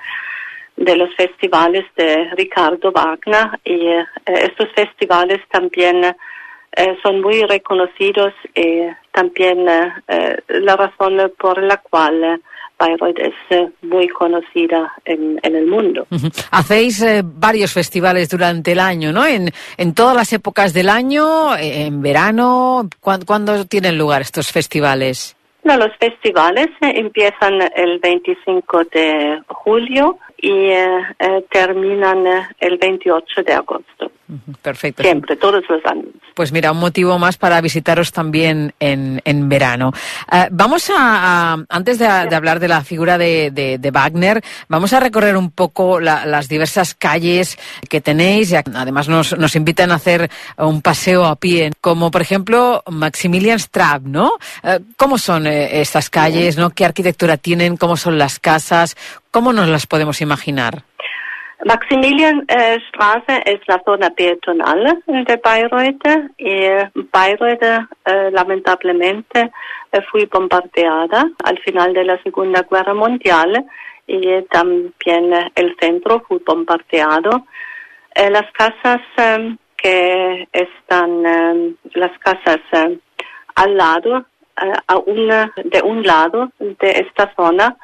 [0.77, 8.35] de los festivales de Ricardo Wagner y eh, estos festivales también eh, son muy reconocidos
[8.55, 12.41] y también eh, la razón por la cual
[12.79, 16.07] Bayreuth es muy conocida en, en el mundo.
[16.51, 19.25] Hacéis eh, varios festivales durante el año, ¿no?
[19.25, 22.87] En, en todas las épocas del año, en verano.
[23.01, 25.35] ¿Cuán- ¿Cuándo tienen lugar estos festivales?
[25.65, 31.05] No, los festivales eh, empiezan el 25 de julio y eh,
[31.51, 32.25] terminan
[32.61, 34.13] el 28 de agosto.
[34.63, 35.03] Perfecto.
[35.03, 36.07] Siempre, todos los años.
[36.35, 39.93] Pues mira, un motivo más para visitaros también en, en verano.
[40.31, 44.43] Eh, vamos a, a- antes de, de hablar de la figura de, de- de Wagner,
[44.69, 47.57] vamos a recorrer un poco la- las diversas calles
[47.89, 48.51] que tenéis.
[48.53, 54.05] y además nos, nos invitan a hacer un paseo a pie, como por ejemplo Maximilianstraße,
[54.09, 54.33] ¿no?
[54.63, 56.57] Eh, ¿Cómo son eh, estas calles?
[56.57, 56.71] ¿no?
[56.71, 57.77] ¿Qué arquitectura tienen?
[57.77, 58.97] ¿Cómo son las casas?
[59.31, 60.83] ¿Cómo nos las podemos imaginar?
[61.65, 66.69] Maximilianstraße es la zona peatonal de Bayreuth y
[67.13, 69.51] Bayreuth eh, lamentablemente
[69.91, 73.65] eh, fue bombardeada al final de la Segunda Guerra Mundial
[74.07, 77.47] y también eh, el centro fue bombardeado.
[78.15, 82.99] Eh, las casas eh, que están, eh, las casas eh,
[83.55, 84.27] al lado,
[84.63, 87.81] eh, a una, de un lado de esta zona, eh,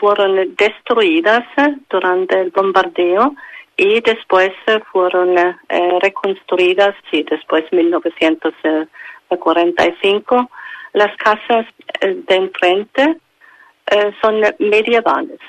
[0.00, 3.36] fueron destruidas eh, durante el bombardeo
[3.76, 10.50] y después eh, fueron eh, eh, reconstruidas, sí, después 1945.
[10.94, 11.66] Las casas
[12.00, 13.18] eh, de enfrente
[13.90, 15.40] eh, son medievales,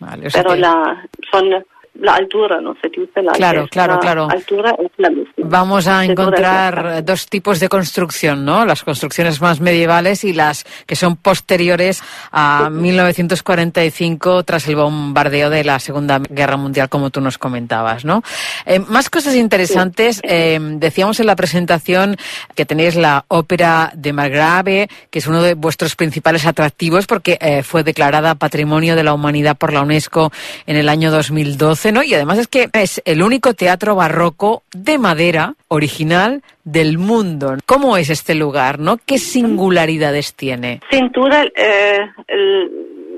[0.00, 1.62] Vale, pero la, son
[2.00, 4.28] la altura, no se dice la Claro, altura, claro, la claro.
[4.30, 5.32] altura es la misma.
[5.36, 8.64] Vamos a encontrar dos tipos de construcción, ¿no?
[8.66, 12.02] Las construcciones más medievales y las que son posteriores
[12.32, 18.22] a 1945 tras el bombardeo de la Segunda Guerra Mundial, como tú nos comentabas, ¿no?
[18.66, 20.20] Eh, más cosas interesantes.
[20.24, 22.16] eh, decíamos en la presentación
[22.54, 27.62] que tenéis la ópera de Margrave, que es uno de vuestros principales atractivos porque eh,
[27.62, 30.32] fue declarada Patrimonio de la Humanidad por la UNESCO
[30.66, 35.54] en el año 2012, Y además es que es el único teatro barroco de madera
[35.68, 37.56] original del mundo.
[37.66, 38.96] ¿Cómo es este lugar, no?
[39.04, 40.80] ¿Qué singularidades tiene?
[40.90, 42.06] Sin duda, eh,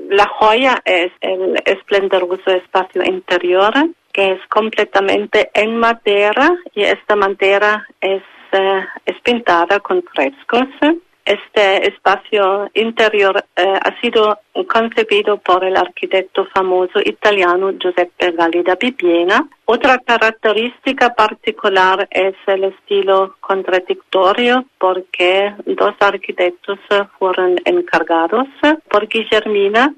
[0.09, 3.73] la joya es el esplendoroso espacio interior,
[4.11, 10.67] que es completamente en madera y esta madera es, eh, es pintada con frescos.
[11.27, 18.75] Este espacio interior eh, ha sido concebido por el arquitecto famoso italiano Giuseppe Galli da
[18.75, 19.45] Bibbiena.
[19.65, 26.79] Otra característica particular es el estilo contradictorio porque dos arquitectos
[27.19, 28.47] fueron encargados
[28.89, 29.93] por Guillermina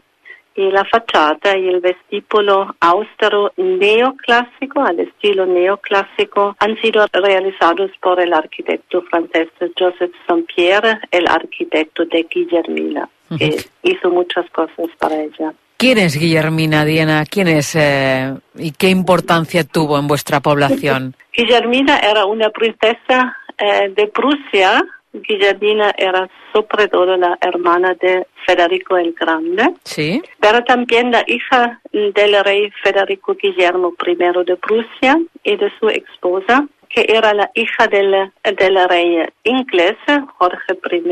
[0.59, 8.19] y la fachada y el vestíbulo austero neoclásico, al estilo neoclásico, han sido realizados por
[8.19, 15.53] el arquitecto francés Joseph Saint-Pierre, el arquitecto de Guillermina, que hizo muchas cosas para ella.
[15.77, 17.23] ¿Quién es Guillermina, Diana?
[17.25, 21.15] ¿Quién es eh, y qué importancia tuvo en vuestra población?
[21.33, 24.83] Guillermina era una princesa eh, de Prusia.
[25.13, 29.73] Guillermina era sobre todo la hermana de Federico el Grande.
[29.83, 30.21] Sí.
[30.39, 36.67] pero también la hija del rey Federico Guillermo I de Prusia y de su esposa,
[36.89, 39.97] que era la hija del, del rey inglés
[40.37, 41.03] Jorge I.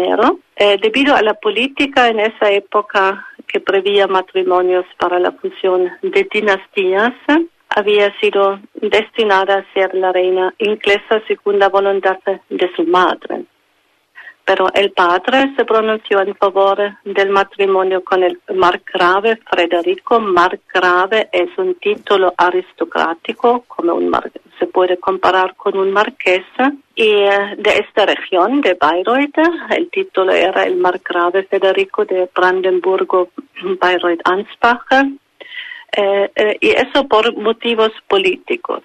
[0.56, 6.28] Eh, debido a la política en esa época que prevía matrimonios para la fusión de
[6.32, 7.14] dinastías,
[7.70, 12.18] había sido destinada a ser la reina inglesa según la voluntad
[12.50, 13.46] de su madre
[14.48, 20.22] pero el padre se pronunció en favor del matrimonio con el margrave Federico.
[20.22, 24.10] Margrave es un título aristocrático, como un
[24.58, 26.46] se puede comparar con un marqués.
[26.96, 29.38] Y eh, de esta región, de Bayreuth,
[29.72, 33.28] el título era el margrave Federico de Brandenburgo,
[33.62, 35.20] Bayreuth-Ansbach.
[35.92, 38.84] Eh, eh, y eso por motivos políticos.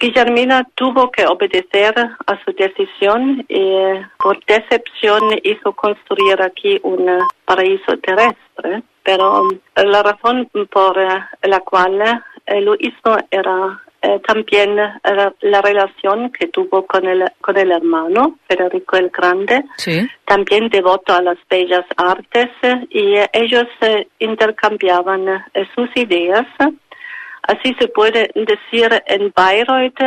[0.00, 3.76] Guillermina tuvo que obedecer a su decisión y
[4.18, 7.06] por decepción hizo construir aquí un
[7.44, 16.32] paraíso terrestre, pero la razón por la cual lo hizo era eh, también la relación
[16.32, 19.62] que tuvo con el, con el hermano, Federico el Grande,
[20.24, 22.50] también devoto a las bellas artes,
[22.90, 26.46] y ellos eh, intercambiaban eh, sus ideas
[27.42, 30.00] Así se puede decir, en Bayreuth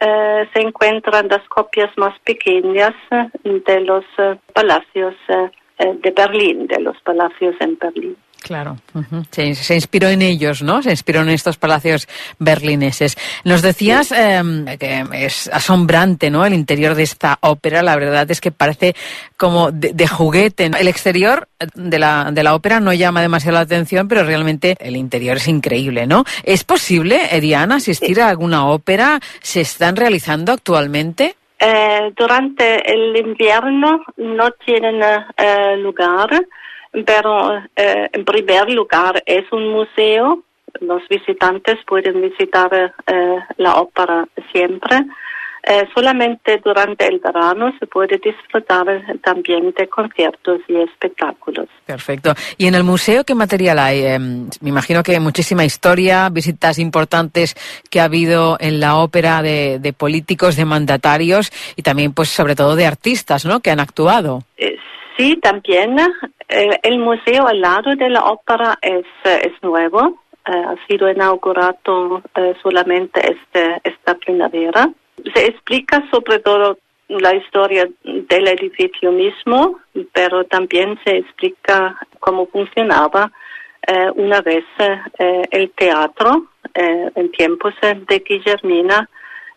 [0.00, 2.94] eh, se encuentran las copias más pequeñas
[3.42, 8.16] de los eh, palacios eh, de Berlín, de los palacios en Berlín.
[8.44, 8.76] Claro,
[9.30, 10.82] se, inspiró en ellos, ¿no?
[10.82, 12.06] Se inspiró en estos palacios
[12.38, 13.16] berlineses.
[13.42, 16.44] Nos decías em, que es asombrante, ¿no?
[16.44, 18.94] El interior de esta ópera, la verdad es que parece
[19.38, 20.66] como de, juguete.
[20.78, 24.96] El exterior de la, de la ópera no llama demasiado la atención, pero realmente el
[24.96, 26.24] interior es increíble, ¿no?
[26.42, 29.20] ¿Es posible, Diana, asistir a alguna ópera?
[29.40, 31.34] ¿Se están realizando actualmente?
[31.58, 36.28] Eh, durante el invierno no tienen eh, lugar
[37.02, 40.42] pero eh, en primer lugar es un museo.
[40.80, 45.04] Los visitantes pueden visitar eh, la ópera siempre.
[45.66, 48.84] Eh, solamente durante el verano se puede disfrutar
[49.22, 51.68] también de conciertos y espectáculos.
[51.86, 52.34] Perfecto.
[52.58, 54.04] ¿Y en el museo qué material hay?
[54.04, 57.54] Em, me imagino que muchísima historia, visitas importantes
[57.88, 62.56] que ha habido en la ópera de, de políticos, de mandatarios y también, pues, sobre
[62.56, 63.60] todo de artistas, ¿no?
[63.60, 64.42] Que han actuado.
[65.16, 65.96] Sí, también.
[66.48, 70.20] Eh, el museo al lado de la ópera es, es nuevo.
[70.46, 74.90] Eh, ha sido inaugurado eh, solamente este, esta primavera.
[75.34, 79.78] Se explica sobre todo la historia del edificio mismo,
[80.12, 83.30] pero también se explica cómo funcionaba
[84.14, 84.64] una vez
[85.18, 89.06] el teatro en tiempos de Guillermina.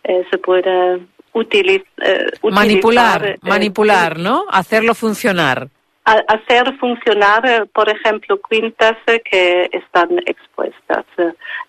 [0.04, 1.00] se puede
[1.42, 4.46] eh, manipular, eh, manipular, ¿no?
[4.50, 5.70] Hacerlo funcionar.
[6.04, 8.96] hacer funcionar, eh, por ejemplo, quintas
[9.30, 11.04] que están expuestas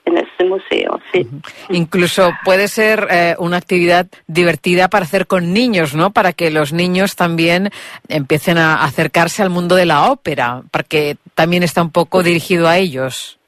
[0.05, 1.27] en este museo, sí.
[1.71, 6.13] Incluso puede ser una actividad divertida para hacer con niños, ¿no?
[6.13, 7.71] Para que los niños también
[8.09, 12.79] empiecen a acercarse al mundo de la ópera, porque también está un poco dirigido a
[12.79, 13.39] ellos.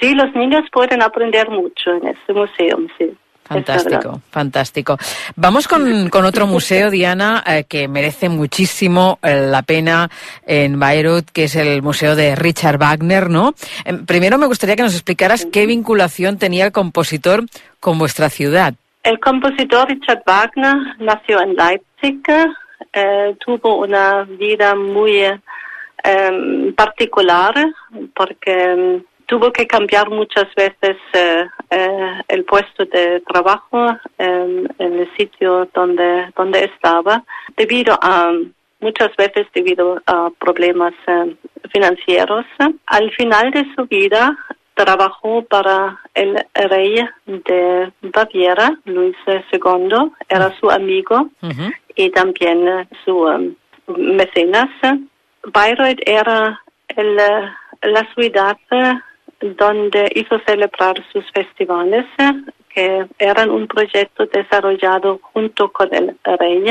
[0.00, 3.16] Sí, los niños pueden aprender mucho en este museo, sí.
[3.44, 4.96] Fantástico, fantástico.
[5.36, 10.10] Vamos con, con, otro museo, Diana, eh, que merece muchísimo eh, la pena
[10.46, 13.54] en Bayreuth, que es el Museo de Richard Wagner, ¿no?
[13.84, 17.44] Em, primero me gustaría que nos explicaras qué vinculación tenía el compositor
[17.80, 18.74] con vuestra ciudad.
[19.02, 22.22] El compositor Richard Wagner nació en Leipzig,
[22.94, 25.20] eh, tuvo una vida muy
[26.02, 27.54] em, particular
[28.14, 35.10] porque em, tuvo que cambiar muchas veces eh, eh, el puesto de trabajo en, el
[35.16, 37.24] sitio donde, donde estaba
[37.56, 38.32] debido a
[38.80, 41.36] muchas veces debido a problemas eh,
[41.72, 42.44] financieros.
[42.86, 44.36] Al final de su vida
[44.74, 51.28] trabajó para el rey de Baviera, Luis II, era su amigo
[51.94, 53.54] y también su
[53.86, 54.68] mecenas.
[55.52, 58.56] Bayreuth era el, la ciudad
[59.56, 62.06] donde hizo celebrar sus festivales,
[62.74, 66.64] que eran un proyecto desarrollado junto con el rey.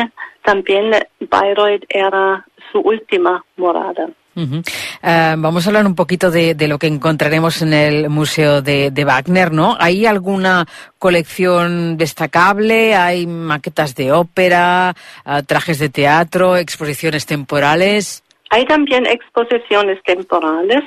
[0.44, 4.10] También Bayreuth era su última morada.
[4.36, 9.52] Eh, vamos a hablar un poquito de, lo que encontraremos en el Museo de, Wagner,
[9.52, 9.78] ¿no?
[9.80, 10.66] ¿Hay alguna
[10.98, 12.96] colección destacable?
[12.96, 18.24] ¿Hay maquetas de ópera, eh, trajes de teatro, exposiciones temporales?
[18.50, 20.84] Hay también exposiciones temporales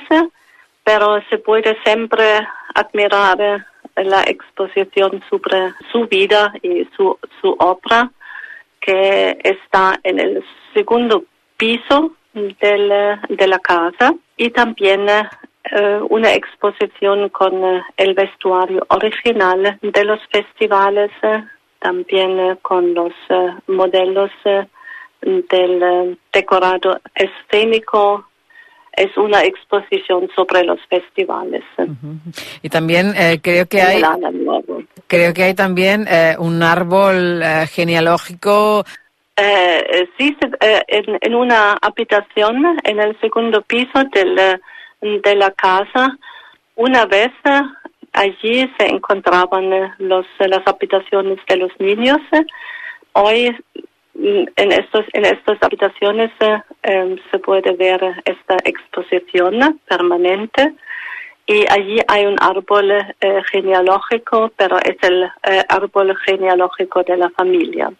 [0.87, 3.65] pero se puede siempre admirar
[3.97, 7.17] la exposición sobre su vida y su,
[7.59, 8.09] obra,
[8.79, 11.25] que está en el segundo
[11.57, 20.05] piso de la casa, y también eh, una exposición con eh, el vestuario original de
[20.05, 21.11] los festivales,
[21.79, 23.11] también eh, con los
[23.67, 24.31] modelos
[25.21, 28.25] del decorado escénico
[28.97, 31.63] es una exposición sobre los festivales.
[32.63, 34.01] Y también eh, creo que hay
[35.05, 38.83] creo que hay también eh, un árbol eh, genealógico.
[40.17, 40.35] sí,
[40.87, 44.59] en, en, una habitación en el segundo piso del,
[45.01, 46.17] de la casa,
[46.75, 47.31] una vez
[48.13, 52.17] allí se encontraban los, las habitaciones de los niños.
[53.13, 53.55] Hoy
[54.19, 60.73] en estos en estas habitaciones eh, em, se puede ver esta exposición permanente
[61.45, 67.29] y allí hay un árbol eh, genealógico, pero es el eh, árbol genealógico de la
[67.29, 67.91] familia.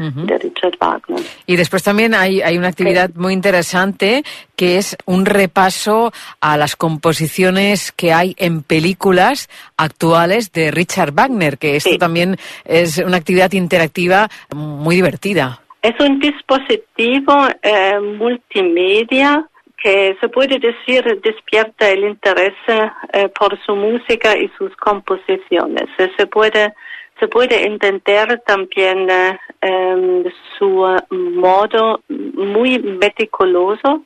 [0.00, 1.20] De Richard Wagner.
[1.44, 4.22] Y después también hay, hay una actividad muy interesante
[4.56, 11.58] que es un repaso a las composiciones que hay en películas actuales de Richard Wagner,
[11.58, 15.60] que esto también es una actividad interactiva muy divertida.
[15.82, 19.46] Es un dispositivo eh, multimedia
[19.82, 25.84] que se puede decir despierta el interés eh, por su música y sus composiciones.
[26.16, 26.74] Se puede
[27.20, 30.24] se puede entender también eh, em,
[30.58, 34.02] su modo muy meticuloso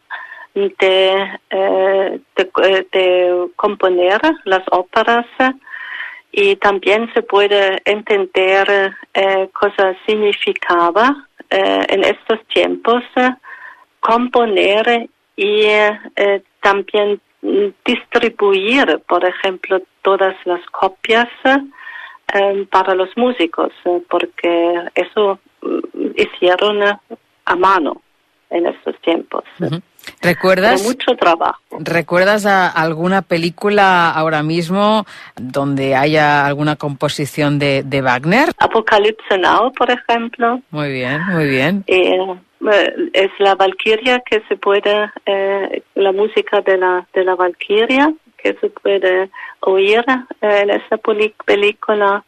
[0.54, 1.38] de,
[2.92, 5.26] de, componer las óperas
[6.30, 13.30] y también se puede entender eh, cosa significaba eh, en estos tiempos eh,
[14.00, 17.20] componer y eh, también
[17.84, 21.28] distribuir, por ejemplo, todas las copias
[22.70, 23.72] para los músicos,
[24.08, 28.02] porque eso mm, hicieron a mano
[28.50, 29.44] en estos tiempos.
[30.22, 30.82] ¿Recuerdas?
[30.84, 31.58] mucho trabajo.
[31.80, 35.06] ¿Recuerdas alguna película ahora mismo
[35.36, 38.50] donde haya alguna composición de, de Wagner?
[38.58, 40.60] Apocalipsis Now, por ejemplo.
[40.70, 41.84] Muy bien, muy bien.
[41.86, 42.16] Eh,
[42.70, 48.12] eh, es la Valquiria que se puede, eh, la música de la, de la Valquiria
[48.44, 49.30] que se puede
[49.60, 50.04] oír
[50.42, 52.24] en esa película.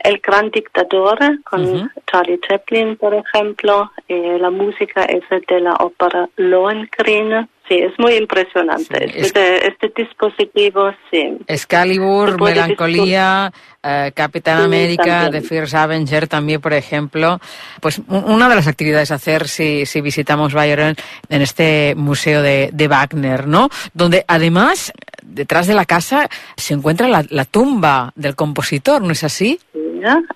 [0.00, 3.92] El Gran Dictador con Charlie Chaplin, por ejemplo.
[4.08, 7.48] la música es de la ópera Lohengrin.
[7.68, 9.04] Sí, es muy impresionante.
[9.14, 11.38] este, este, dispositivo, sí.
[11.46, 17.38] Excalibur, Melancolía, eh, Capitán América, The First Avenger también, por ejemplo.
[17.80, 20.96] Pues una de las actividades a hacer si, si visitamos Bayern
[21.28, 23.68] en este museo de, de Wagner, ¿no?
[23.94, 24.92] Donde además,
[25.22, 29.58] detrás de la casa, se encuentra la, la tumba del compositor, ¿no es así?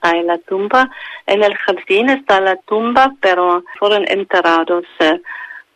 [0.00, 0.90] hay la tumba.
[1.26, 5.20] En el jardín está la tumba, pero fueron enterrados eh,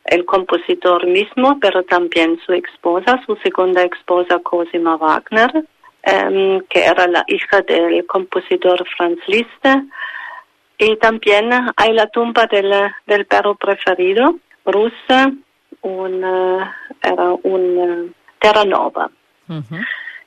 [0.04, 5.64] el compositor mismo, pero también su esposa, su segunda esposa Cosima Wagner,
[6.02, 9.66] em, que era la hija del compositor Franz Liszt.
[10.78, 12.72] Y también hay la tumba del,
[13.06, 15.30] del perro preferido, rusa,
[15.82, 19.11] una, era un Terranova.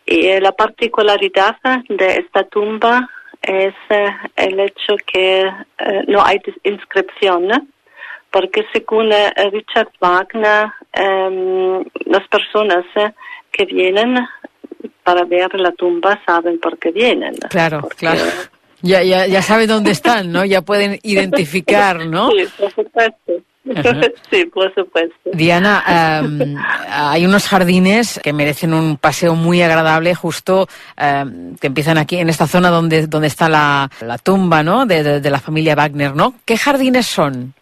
[0.05, 1.55] Y la particularidad
[1.87, 3.09] de esta tumba
[3.41, 7.69] es eh, el hecho que eh, no hay inscripción,
[8.31, 12.85] porque según eh, Richard Wagner, em, las personas
[13.51, 14.19] que vienen
[15.03, 17.35] para ver la tumba saben por qué vienen.
[17.49, 18.21] Claro, claro.
[18.81, 20.43] Ya, ya, ya saben dónde están, ¿no?
[20.43, 22.31] Ya pueden identificar, ¿no?
[22.31, 23.33] Sí, por supuesto.
[24.29, 25.29] Sí, por supuesto.
[25.31, 26.55] Diana, em,
[26.89, 32.29] hay unos jardines que merecen un paseo muy agradable, justo em, que empiezan aquí en
[32.29, 34.85] esta zona donde, donde está la, la tumba, ¿no?
[34.85, 36.35] De, de, la familia Wagner, ¿no?
[36.45, 37.53] ¿Qué jardines son?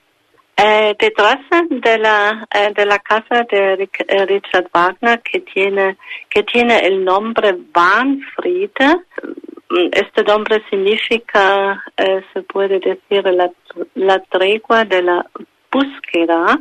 [0.58, 1.40] Eh, detrás
[1.70, 5.98] de la eh, de la casa de eh, Richard Wagner que tiene
[6.30, 8.70] que tiene el nombre Wahnfried
[9.92, 13.50] este nombre significa eh, se puede decir la,
[13.96, 15.26] la tregua de la
[15.72, 16.60] búsqueda.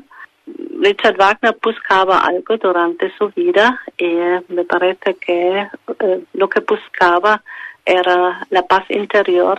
[0.80, 4.16] Richard Wagner buscaba algo durante su vida y
[4.48, 7.42] me parece que eh, lo que buscaba
[7.84, 9.58] era la paz interior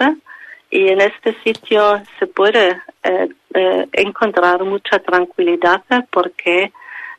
[0.69, 6.71] y en este sitio se puede eh, eh, encontrar mucha tranquilidad porque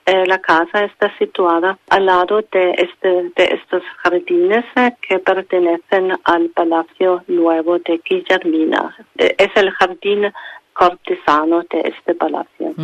[0.05, 4.64] la casa está situada al lado de, este, de estos jardines
[5.01, 8.97] que pertenecen al Palacio Nuevo de Guillermina.
[9.16, 10.33] Es el jardín
[10.73, 12.75] cortesano de este palacio.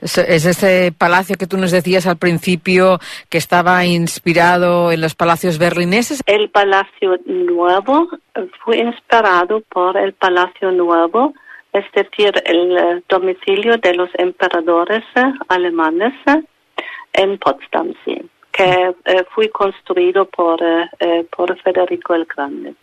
[0.00, 5.58] es, ese palacio que tú nos decías al principio que estaba inspirado en los palacios
[5.58, 6.22] berlineses.
[6.26, 8.08] El Palacio Nuevo
[8.64, 11.34] fue inspirado por el Palacio Nuevo,
[11.72, 16.42] es decir, el eh, domicilio de los emperadores eh, alemanes eh,
[17.12, 18.20] en Potsdam, sí.
[18.52, 22.74] que eh, fue construido por, eh, eh, por Federico el Grande.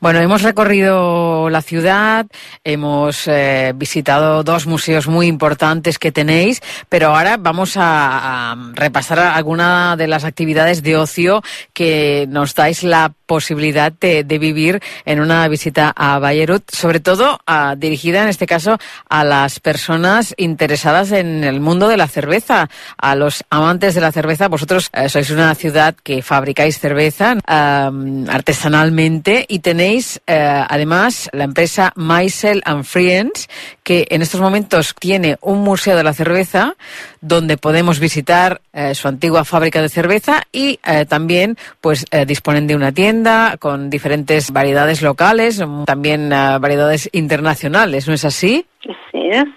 [0.00, 2.26] Bueno, hemos recorrido la ciudad,
[2.64, 9.96] hemos eh, visitado dos museos muy importantes que tenéis, pero ahora vamos a, repasar alguna
[9.96, 11.42] de las actividades de ocio
[11.72, 17.38] que nos dais la posibilidad de, vivir en una visita a Bayreuth, sobre todo
[17.76, 22.68] dirigida en este caso a las personas interesadas en el mundo de la cerveza,
[22.98, 24.48] a los amantes de la cerveza.
[24.48, 29.11] Vosotros eh, sois una ciudad que fabricáis cerveza artesanalmente
[29.48, 33.48] y tenéis eh, además la empresa Meisel and Friends
[33.82, 36.76] que en estos momentos tiene un museo de la cerveza
[37.20, 42.66] donde podemos visitar eh, su antigua fábrica de cerveza y eh, también pues eh, disponen
[42.66, 48.66] de una tienda con diferentes variedades locales, también eh, variedades internacionales, ¿no es así?
[48.82, 48.90] Sí,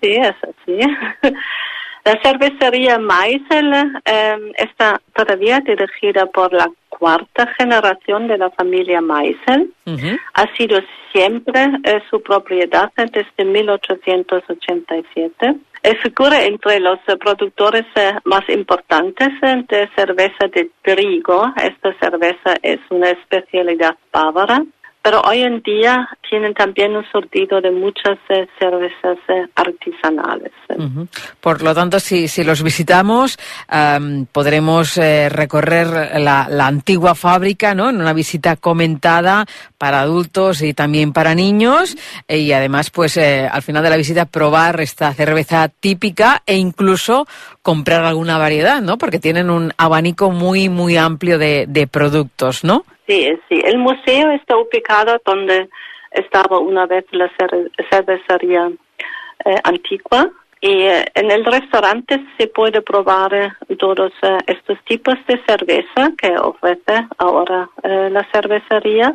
[0.02, 0.80] sí, es así.
[2.06, 3.74] La cervecería Meisel
[4.06, 9.74] eh, está todavía dirigida por la cuarta generación de la familia Meisel.
[9.86, 10.18] Ujú.
[10.34, 10.80] Ha sido
[11.12, 15.56] siempre eh, su propiedad desde 1887.
[15.84, 21.54] Eh, figura entre los productores eh, más importantes eh, de cerveza de trigo.
[21.62, 24.66] Esta cerveza es una especialidad bávara.
[25.06, 30.52] Pero hoy en día tienen también un surtido de muchas eh, cervezas eh, artesanales.
[30.76, 31.08] Ujú.
[31.40, 33.38] Por lo tanto, si, si los visitamos,
[33.68, 37.92] am, podremos eh, recorrer la, la antigua fábrica, ¿no?
[37.92, 39.46] En una visita comentada
[39.78, 41.96] para adultos y también para niños.
[42.28, 46.56] eh, y además, pues, eh, al final de la visita, probar esta cerveza típica e
[46.56, 47.28] incluso
[47.62, 48.98] comprar alguna variedad, ¿no?
[48.98, 52.86] Porque tienen un abanico muy, muy amplio de, de productos, ¿no?
[53.08, 53.62] Sí, sí.
[53.64, 55.70] El museo está ubicado donde
[56.12, 58.72] estaba una vez la cer- cervecería
[59.46, 60.30] eh, antigua.
[60.62, 64.12] Y eh, en el restaurante se puede probar eh, todos
[64.48, 69.14] estos tipos de cerveza que ofrece ahora la cervecería.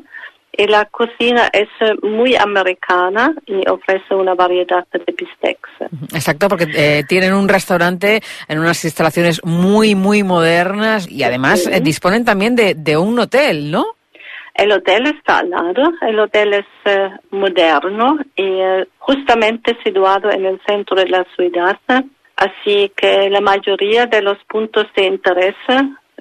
[0.60, 5.70] Y la cocina es eh, muy americana y ofrece una variedad de bistecs.
[6.12, 11.80] Exacto, porque eh, tienen un restaurante en unas instalaciones muy, muy modernas y además eh,
[11.80, 13.86] disponen también de, de un hotel, ¿no?
[14.54, 18.60] El hotel está al lado, el hotel es eh, moderno y
[18.98, 21.78] justamente situado en el centro de la ciudad,
[22.36, 25.54] así que la mayoría de los puntos de interés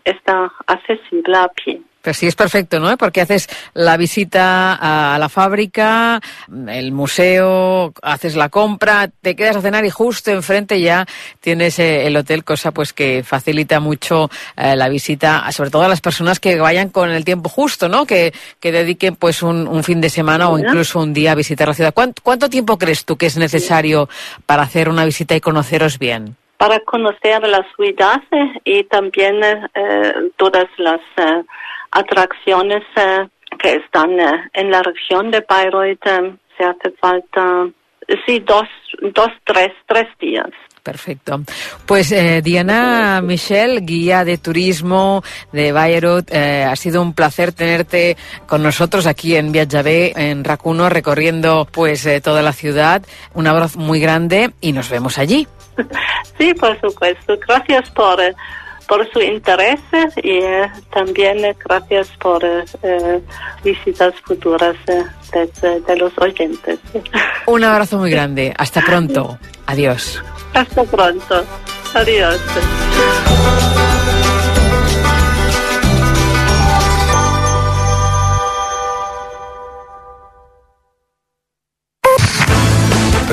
[0.06, 1.82] está accesible a pie.
[2.02, 2.96] Pues sí, es perfecto, ¿no?
[2.98, 6.22] Porque haces la visita a la fábrica,
[6.68, 11.06] el museo, haces la compra, te quedas a cenar y justo enfrente ya
[11.42, 15.90] tienes eh, el hotel, cosa pues que facilita mucho eh, la visita, sobre todo a
[15.90, 18.06] las personas que vayan con el tiempo justo, ¿no?
[18.06, 21.68] Que, que dediquen pues un, un fin de semana o incluso un día a visitar
[21.68, 21.94] la ciudad.
[21.94, 24.08] ¿Cuánto, cuánto tiempo crees tú que es necesario
[24.46, 26.38] para hacer una visita y conoceros bien?
[26.58, 28.22] Para conocer la ciudad
[28.66, 31.44] y también eh, eh, todas las eh,
[31.92, 33.28] atracciones eh,
[33.58, 37.68] que están eh, en la región de Bayreuth, eh, se hace falta,
[38.26, 38.68] sí, dos,
[39.14, 40.50] dos, tres, tres días.
[40.84, 41.42] Perfecto.
[41.86, 48.18] Pues eh, Diana Michel, guía de turismo de Bayreuth, eh, ha sido un placer tenerte
[48.48, 53.04] con nosotros aquí en Viajavé, en Racuno, recorriendo pues eh, toda la ciudad.
[53.34, 55.48] Un abrazo muy grande y nos vemos allí.
[56.40, 57.38] Sí, por supuesto.
[57.46, 58.18] Gracias por,
[58.90, 59.80] por su interés
[60.24, 63.22] y eh, también eh, gracias por eh,
[63.64, 66.80] visitas futuras de, de los oyentes.
[67.46, 68.54] Un abrazo muy grande.
[68.58, 69.38] Hasta pronto.
[69.68, 70.22] Adiós.
[70.54, 71.46] Hasta pronto.
[71.94, 72.40] Adiós.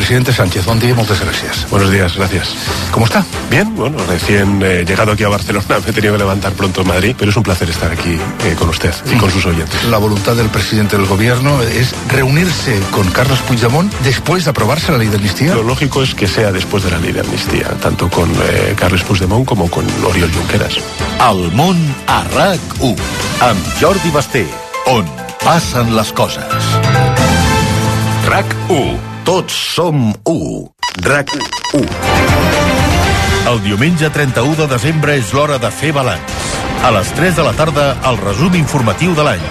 [0.07, 1.67] Presidente Sánchez, bon dia, moltes gràcies.
[1.69, 2.55] Buenos días, gracias.
[2.93, 3.25] ¿Cómo está?
[3.51, 6.87] Bien, bueno, recién eh, llegado aquí a Barcelona, me he tenido que levantar pronto en
[6.87, 9.83] Madrid, pero es un placer estar aquí eh, con usted y con sus oyentes.
[9.91, 14.99] La voluntad del presidente del gobierno es reunirse con Carlos Puigdemont después de aprobarse la
[14.99, 15.57] ley de amnistía.
[15.57, 19.03] Lo lógico es que sea después de la ley de amnistía, tanto con eh, Carles
[19.03, 20.79] Puigdemont como con Oriol Junqueras.
[21.19, 22.95] El món a RAC1
[23.41, 24.47] amb Jordi Basté,
[24.87, 25.05] on
[25.43, 26.45] passen les coses.
[28.31, 29.16] RAC1.
[29.27, 30.71] Tots som 1.
[31.03, 31.87] RAC1.
[33.51, 36.37] El diumenge 31 de desembre és l'hora de fer balanç.
[36.87, 39.43] A les 3 de la tarda, el resum informatiu de l'any.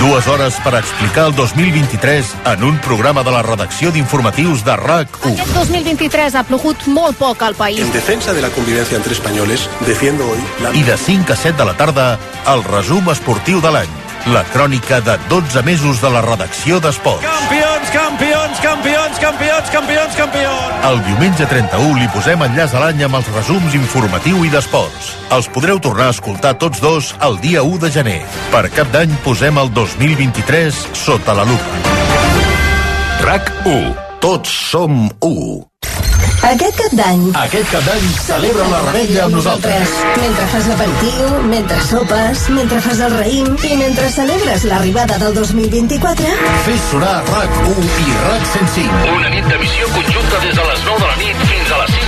[0.00, 5.36] Dues hores per explicar el 2023 en un programa de la redacció d'informatius de RAC1.
[5.36, 7.84] Aquest 2023 ha plogut molt poc al país.
[7.84, 10.72] En defensa de la convivencia entre españoles, defiendo hoy la...
[10.72, 13.96] I de 5 a 7 de la tarda, el resum esportiu de l'any.
[14.26, 17.22] La crònica de 12 mesos de la redacció d'Esports.
[17.22, 20.84] Campions, campions, campions, campions, campions, campions, campions.
[20.86, 25.10] El diumenge 31 li posem enllaç a l'any amb els resums informatiu i d'esports.
[25.34, 28.18] Els podreu tornar a escoltar tots dos el dia 1 de gener.
[28.54, 31.80] Per cap d'any posem el 2023 sota la lupa.
[33.26, 33.94] RAC 1.
[34.22, 36.15] Tots som 1.
[36.46, 37.22] Aquest cap d'any.
[37.40, 39.94] Aquest cap d'any celebra la rebella amb nosaltres.
[40.20, 46.30] Mentre fas l'aperitiu, mentre sopes, mentre fas el raïm i mentre celebres l'arribada del 2024...
[46.68, 49.02] Fes sonar RAC1 i RAC 105.
[49.16, 51.55] Una nit d'emissió conjunta des de les 9 de la nit fins a les 6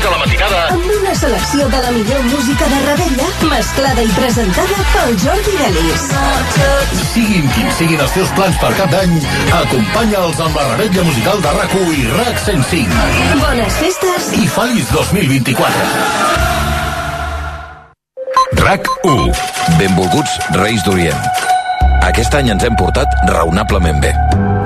[0.03, 0.61] de la matinada.
[0.75, 6.05] Amb una selecció de la millor música de rebella, mesclada i presentada pel Jordi Delis.
[7.13, 9.15] Siguin quins siguin els teus plans per cap d'any,
[9.61, 13.07] acompanya'ls amb la rebella musical de RAC1 i RAC 105.
[13.43, 16.59] Bones festes i feliç 2024.
[18.65, 19.33] RAC 1.
[19.81, 21.23] Benvolguts Reis d'Orient.
[22.09, 24.15] Aquest any ens hem portat raonablement bé.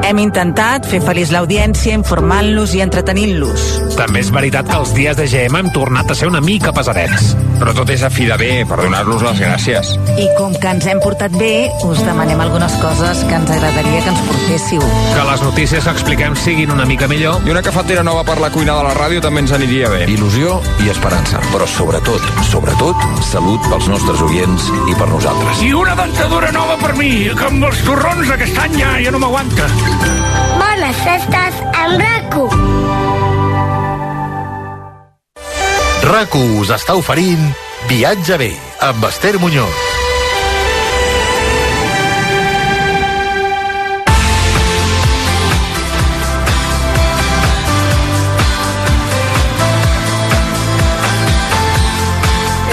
[0.03, 3.67] Hem intentat fer feliç l'audiència informant-los i entretenint-los.
[3.95, 7.37] També és veritat que els dies de GM hem tornat a ser una mica pesadets.
[7.61, 9.93] Però tot és a fi de bé, per donar-los les gràcies.
[10.19, 14.11] I com que ens hem portat bé, us demanem algunes coses que ens agradaria que
[14.11, 14.83] ens portéssiu.
[15.13, 17.39] Que les notícies que expliquem siguin una mica millor.
[17.47, 20.03] I una cafetera nova per la cuina de la ràdio també ens aniria bé.
[20.11, 21.39] Il·lusió i esperança.
[21.53, 25.63] Però sobretot, sobretot, salut pels nostres oients i per nosaltres.
[25.63, 29.23] I una dentadura nova per mi, que amb els torrons aquest any ja, ja no
[29.23, 29.71] m'aguanta.
[30.61, 32.47] Bones festes amb RACU.
[36.13, 37.51] RACU us està oferint
[37.91, 38.53] Viatge bé
[38.91, 40.02] amb Esther Muñoz.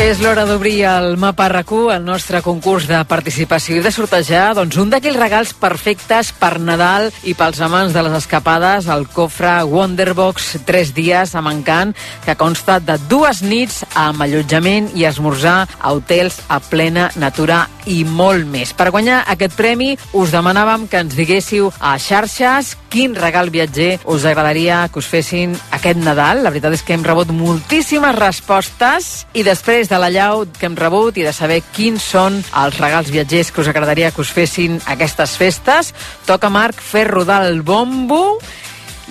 [0.10, 4.80] És l'hora d'obrir el mapa rac el nostre concurs de participació i de sortejar doncs,
[4.82, 10.66] un d'aquells regals perfectes per Nadal i pels amants de les escapades, el cofre Wonderbox
[10.66, 11.94] 3 dies amb encant,
[12.26, 18.02] que consta de dues nits amb allotjament i esmorzar a hotels a plena natura i
[18.04, 18.74] molt més.
[18.74, 24.26] Per guanyar aquest premi us demanàvem que ens diguéssiu a xarxes quin regal viatger us
[24.26, 26.42] agradaria que us fessin aquest Nadal.
[26.44, 30.78] La veritat és que hem rebut moltíssimes respostes i després de la llau que hem
[30.80, 34.80] rebut i de saber quins són els regals viatgers que us agradaria que us fessin
[34.88, 35.94] aquestes festes,
[36.26, 38.40] toca Marc fer rodar el bombo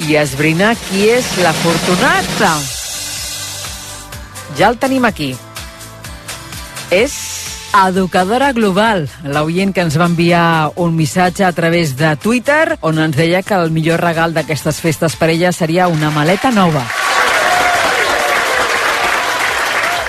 [0.08, 2.30] i esbrinar qui és l'afortunat.
[4.58, 5.34] Ja el tenim aquí.
[6.90, 7.14] És
[7.76, 13.16] Educadora Global, l'oient que ens va enviar un missatge a través de Twitter on ens
[13.16, 16.86] deia que el millor regal d'aquestes festes per ella seria una maleta nova.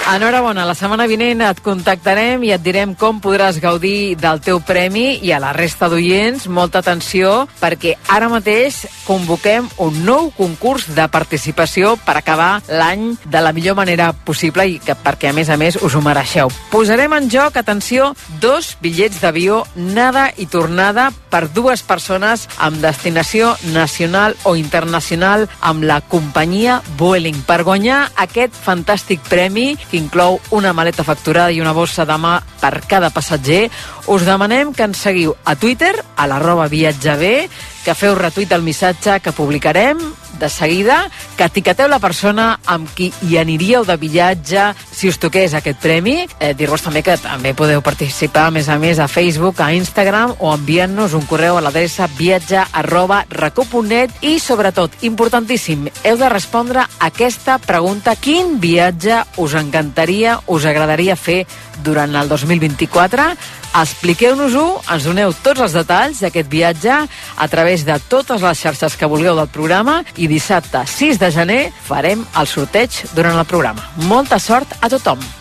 [0.10, 5.20] Enhorabona, la setmana vinent et contactarem i et direm com podràs gaudir del teu premi
[5.22, 11.06] i a la resta d'oients, molta atenció, perquè ara mateix convoquem un nou concurs de
[11.14, 15.60] participació per acabar l'any de la millor manera possible i que perquè, a més a
[15.62, 16.50] més, us ho mereixeu.
[16.74, 23.54] Posarem en joc, atenció, dos bitllets d'avió, nada i tornada per dues persones amb destinació
[23.76, 31.06] nacional o internacional amb la companyia Vueling per guanyar aquest fantàstic premi inclou una maleta
[31.06, 33.68] facturada i una bossa de mà per cada passatger,
[34.10, 37.46] us demanem que ens seguiu a Twitter, a l'arroba viatjabé,
[37.86, 40.02] que feu retuit del missatge que publicarem
[40.40, 45.54] de seguida, que etiqueteu la persona amb qui hi aniríeu de viatge si us toqués
[45.54, 46.24] aquest premi.
[46.40, 50.38] Eh, Dir-vos també que també podeu participar, a més a més, a Facebook, a Instagram
[50.40, 56.86] o enviant-nos un correu a l'adreça viatge arroba recu.net i, sobretot, importantíssim, heu de respondre
[56.86, 58.16] a aquesta pregunta.
[58.16, 61.44] Quin viatge us encantaria, us agradaria fer
[61.84, 63.34] durant el 2024?
[63.78, 66.96] Expliqueu-nos-ho, ens doneu tots els detalls d'aquest viatge
[67.38, 71.62] a través de totes les xarxes que vulgueu del programa i dissabte 6 de gener
[71.86, 73.86] farem el sorteig durant el programa.
[74.10, 75.39] Molta sort a tothom!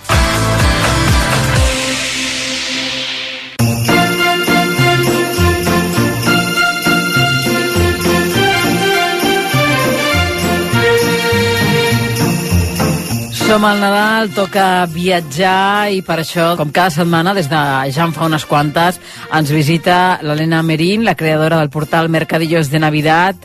[13.49, 17.61] Som al Nadal, toca viatjar i per això, com cada setmana, des de
[17.97, 18.99] ja en fa unes quantes,
[19.33, 23.41] ens visita l'Helena Merín, la creadora del portal Mercadillos de Navidad,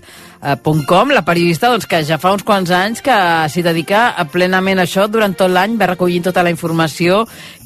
[0.87, 3.15] Com, la periodista doncs, que ja fa uns quants anys que
[3.47, 7.21] s'hi dedica plenament a això durant tot l'any, va recollint tota la informació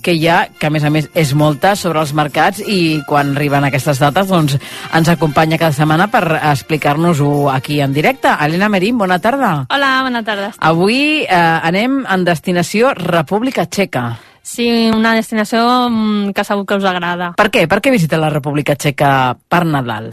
[0.06, 3.34] que hi ha, que a més a més és molta, sobre els mercats i quan
[3.34, 4.60] arriben aquestes dates doncs,
[4.94, 8.30] ens acompanya cada setmana per explicar-nos-ho aquí en directe.
[8.46, 9.66] Helena Merín, bona tarda.
[9.74, 10.54] Hola, bona tarda.
[10.62, 14.12] Avui eh, anem en destinació República Txeca.
[14.48, 17.34] Sí, una destinació mm, que segur que us agrada.
[17.36, 17.66] Per què?
[17.68, 20.08] Per què visita la República Txeca per Nadal?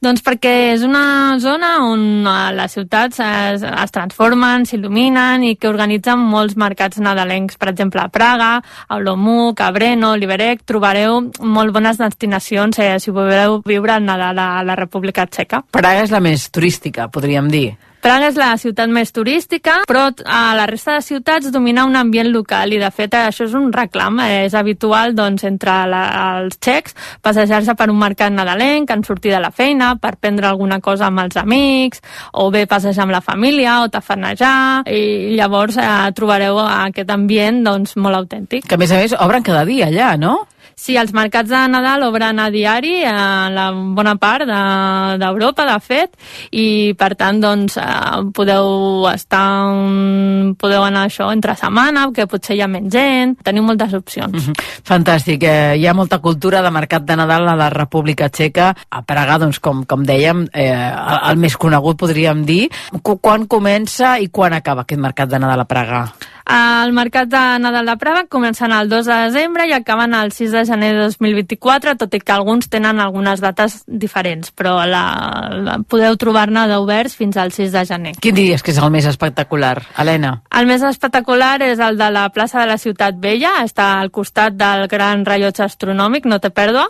[0.00, 5.68] Doncs perquè és una zona on eh, les ciutats es, es transformen, s'il·luminen i que
[5.68, 7.58] organitzen molts mercats nadalencs.
[7.60, 8.54] Per exemple, a Praga,
[8.88, 14.40] a Olomouc, a Breno, Liberec, trobareu molt bones destinacions eh, si voleu viure el Nadal
[14.40, 15.66] a la República Txeca.
[15.76, 17.66] Praga és la més turística, podríem dir.
[17.98, 22.30] Praga és la ciutat més turística, però a la resta de ciutats domina un ambient
[22.30, 24.20] local i de fet això és un reclam.
[24.22, 26.02] És habitual doncs, entre la,
[26.38, 26.94] els txecs
[27.24, 31.24] passejar-se per un mercat nadalenc en sortir de la feina per prendre alguna cosa amb
[31.24, 32.02] els amics
[32.38, 37.96] o bé passejar amb la família o tafanejar i llavors eh, trobareu aquest ambient doncs,
[37.98, 38.68] molt autèntic.
[38.68, 40.38] Que a més a més obren cada dia allà, no?
[40.78, 45.78] Sí, els mercats de Nadal obren a diari a la bona part d'Europa, de, de
[45.82, 46.14] fet,
[46.54, 46.66] i
[46.98, 49.42] per tant, doncs, eh, podeu estar,
[49.74, 54.30] un, podeu anar això entre setmana, que potser hi ha menys gent, teniu moltes opcions.
[54.32, 54.78] Mm -hmm.
[54.86, 59.02] Fantàstic, eh, hi ha molta cultura de mercat de Nadal a la República Txeca, a
[59.02, 62.70] Praga, doncs, com, com dèiem, eh, el, el més conegut, podríem dir.
[63.02, 66.08] Quan comença i quan acaba aquest mercat de Nadal a Praga?
[66.48, 70.54] El mercat de Nadal de Praga comencen el 2 de desembre i acaben el 6
[70.56, 75.04] de gener de 2024, tot i que alguns tenen algunes dates diferents, però la,
[75.52, 78.14] la podeu trobar-ne d'oberts fins al 6 de gener.
[78.24, 80.38] Quin diries que és el més espectacular, Helena?
[80.56, 84.56] El més espectacular és el de la plaça de la Ciutat Vella, està al costat
[84.56, 86.88] del gran rellotge astronòmic, no té pèrdua.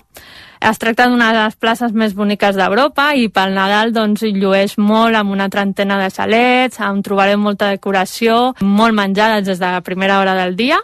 [0.60, 5.14] Es tracta d'una de les places més boniques d'Europa i pel Nadal doncs, llueix molt
[5.16, 10.18] amb una trentena de xalets, on trobarem molta decoració, molt menjar des de la primera
[10.20, 10.80] hora del dia.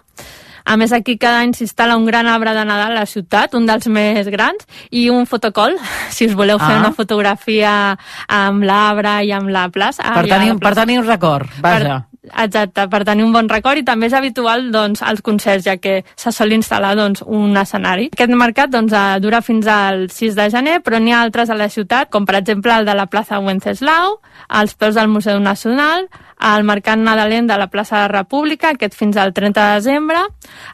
[0.64, 3.66] A més, aquí cada any s'instal·la un gran arbre de Nadal a la ciutat, un
[3.68, 5.74] dels més grans, i un fotocol,
[6.14, 6.78] si us voleu fer Ah.
[6.80, 7.98] una fotografia
[8.28, 10.02] amb l'arbre i amb la plaça.
[10.14, 10.80] Per i a tenir, la per plaça.
[10.86, 11.98] tenir un record, vaja.
[12.10, 15.76] Per, exacte, per tenir un bon record i també és habitual doncs, als concerts, ja
[15.76, 18.10] que se sol instal·lar doncs, un escenari.
[18.12, 21.58] Aquest mercat doncs, eh, dura fins al 6 de gener, però n'hi ha altres a
[21.58, 26.08] la ciutat, com per exemple el de la plaça Wenceslau, als peus del Museu Nacional,
[26.38, 30.20] al Mercat Nadalenc de la plaça de la República, aquest fins al 30 de desembre,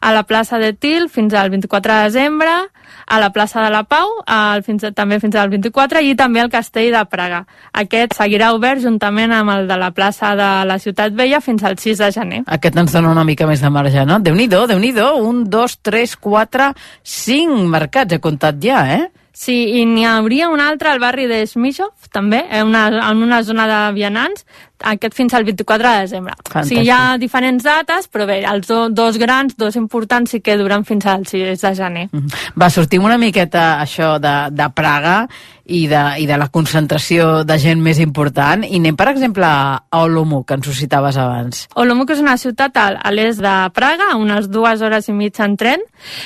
[0.01, 2.55] a la plaça de Til fins al 24 de desembre,
[3.07, 6.51] a la plaça de la Pau al, fins, també fins al 24 i també al
[6.53, 7.45] Castell de Praga.
[7.73, 11.79] Aquest seguirà obert juntament amb el de la plaça de la Ciutat Vella fins al
[11.79, 12.43] 6 de gener.
[12.47, 14.21] Aquest ens dona una mica més de marge, no?
[14.21, 16.73] Déu-n'hi-do, déu nhi déu Un, dos, tres, quatre,
[17.03, 19.09] cinc mercats, he comptat ja, eh?
[19.41, 23.39] Sí, i n'hi hauria un altre al barri de Smishov, també, en una, en una
[23.47, 24.45] zona de vianants,
[24.93, 26.35] aquest fins al 24 de desembre.
[26.55, 30.41] O sigui, hi ha diferents dates, però bé, els do, dos grans, dos importants, sí
[30.45, 32.09] que duren fins al 6 de gener.
[32.59, 35.25] Va, sortim una miqueta això de, de Praga
[35.71, 40.03] i de, i de la concentració de gent més important i anem, per exemple, a
[40.03, 41.65] Olomouc, que ens ho citaves abans.
[41.79, 45.57] Olomouc és una ciutat a l'est de Praga, a unes dues hores i mitja en
[45.61, 45.85] tren,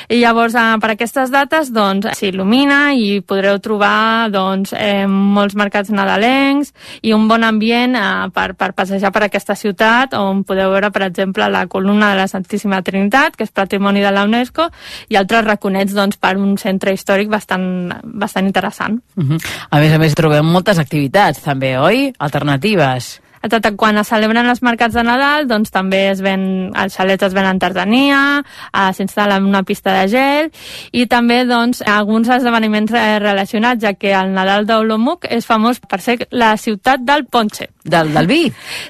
[0.09, 5.92] i llavors eh, per aquestes dates doncs s'il·lumina i podreu trobar doncs, eh, molts mercats
[5.92, 10.90] nadalencs i un bon ambient eh, per, per passejar per aquesta ciutat on podeu veure,
[10.92, 14.68] per exemple, la columna de la Santíssima Trinitat, que és patrimoni de la UNESCO,
[15.09, 17.64] i altres raconets doncs, per un centre històric bastant,
[18.05, 19.01] bastant interessant.
[19.16, 19.40] Uh -huh.
[19.70, 22.12] A més a més, trobem moltes activitats, també, oi?
[22.18, 23.23] Alternatives.
[23.45, 27.34] Exacte, quan es celebren els mercats de Nadal, doncs també es ven, els xalets es
[27.36, 28.40] venen tartania,
[28.72, 30.51] eh, s'instal·la una pista de gel
[30.92, 36.01] i també doncs, alguns esdeveniments eh, relacionats, ja que el Nadal d'Olomouc és famós per
[36.01, 37.68] ser la ciutat del ponche.
[37.84, 38.40] Del, del vi?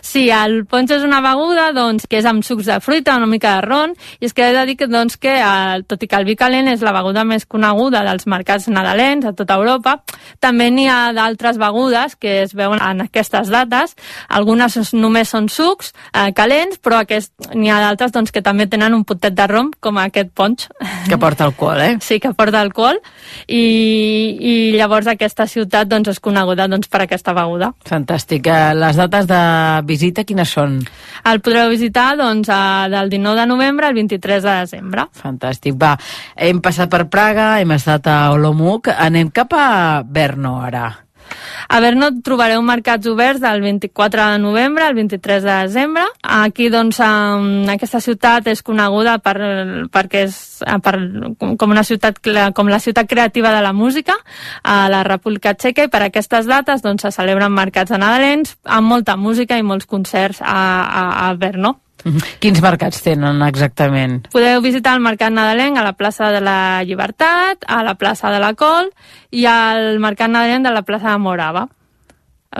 [0.06, 3.56] Sí, el ponche és una beguda doncs, que és amb sucs de fruita, una mica
[3.56, 6.20] de ron, i és que he de dir que, doncs, que el, tot i que
[6.20, 9.96] el vi calent és la beguda més coneguda dels mercats nadalens a tota Europa,
[10.38, 13.96] també n'hi ha d'altres begudes que es veuen en aquestes dates.
[14.44, 18.66] Algunes és- només són sucs eh, calents, però aquest n'hi ha d'altres doncs, que també
[18.68, 20.68] tenen un potet de rom, com aquest ponx.
[21.08, 21.94] Que porta alcohol, eh?
[22.04, 22.98] Sí, que porta alcohol,
[23.48, 23.62] i,
[24.36, 27.72] i llavors aquesta ciutat doncs, és coneguda doncs, per aquesta beguda.
[27.88, 28.46] Fantàstic.
[28.52, 29.40] Eh, Les dates de
[29.88, 30.76] visita, quines són?
[31.24, 35.06] El podreu visitar doncs, a, del 19 de novembre al 23 de desembre.
[35.22, 35.78] Fantàstic.
[35.80, 35.94] Va,
[36.36, 40.90] hem passat per Praga, hem estat a Olomouc, anem cap a Brno ara.
[41.68, 46.04] A Brno trobareu mercats oberts del 24 de novembre al 23 de desembre.
[46.22, 49.36] Aquí, doncs, um, aquesta ciutat és coneguda per,
[49.92, 50.94] perquè és eh, per,
[51.38, 52.20] com una ciutat
[52.54, 54.16] com la ciutat creativa de la música
[54.62, 58.88] a la República Txeca i per aquestes dates doncs, se celebren mercats de nadalens amb
[58.88, 61.83] molta música i molts concerts a, a, a Brno.
[62.02, 62.20] Mhm.
[62.42, 64.26] Quins mercats tenen exactament?
[64.32, 68.40] Podeu visitar el Mercat Nadalenc a la plaça de la Llibertat, a la plaça de
[68.42, 68.90] la Col
[69.30, 71.68] i al Mercat Nadalenc de la plaça de Morava.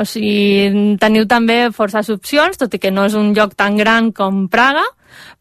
[0.00, 4.10] O sigui, teniu també forces opcions, tot i que no és un lloc tan gran
[4.16, 4.84] com Praga,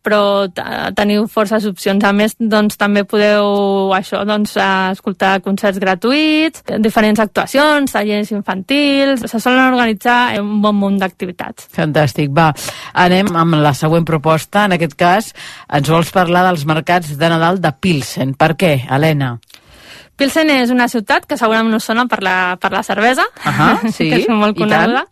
[0.03, 0.49] però
[0.97, 2.03] teniu forces opcions.
[2.03, 9.25] A més, doncs, també podeu això, doncs, escoltar concerts gratuïts, diferents actuacions, tallers infantils...
[9.33, 11.69] Se solen organitzar un bon munt d'activitats.
[11.73, 12.29] Fantàstic.
[12.35, 12.51] Va,
[13.05, 14.67] anem amb la següent proposta.
[14.67, 15.31] En aquest cas,
[15.73, 18.35] ens vols parlar dels mercats de Nadal de Pilsen.
[18.37, 19.37] Per què, Helena?
[20.15, 23.91] Pilsen és una ciutat que segurament us sona per la, per la cervesa, uh -huh,
[23.91, 25.05] sí, que és molt coneguda.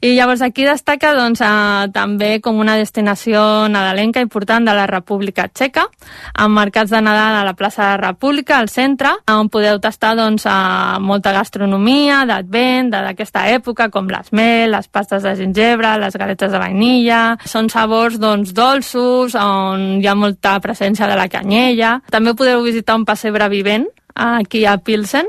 [0.00, 4.86] I, I llavors aquí destaca doncs, eh, també com una destinació nadalenca important de la
[4.86, 5.86] República Txeca,
[6.34, 10.16] amb mercats de Nadal a la plaça de la República, al centre, on podeu tastar
[10.16, 16.16] doncs, eh, molta gastronomia d'advent, d'aquesta època, com les mel, les pastes de gingebre, les
[16.16, 17.38] galetes de vainilla...
[17.46, 22.02] Són sabors doncs, dolços, on hi ha molta presència de la canyella.
[22.10, 23.86] També podeu visitar un pessebre vivent,
[24.16, 25.28] aquí a Pilsen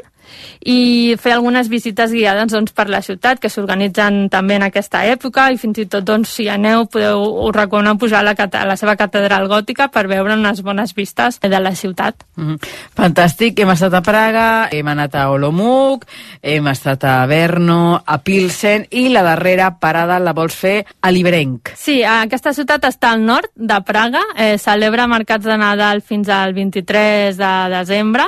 [0.66, 5.50] i fer algunes visites guiades doncs, per la ciutat que s'organitzen també en aquesta època
[5.52, 8.78] i fins i tot doncs, si aneu podeu, us recomano pujar a la, a la
[8.80, 12.26] seva catedral gòtica per veure unes bones vistes de la ciutat.
[12.36, 12.60] Mm -hmm.
[12.98, 16.06] Fantàstic, hem estat a Praga, hem anat a Olomouc,
[16.42, 21.74] hem estat a Berno, a Pilsen i la darrera parada la vols fer a Liberenc.
[21.76, 26.54] Sí, aquesta ciutat està al nord de Praga, eh, celebra mercats de Nadal fins al
[26.54, 28.26] 23 de desembre,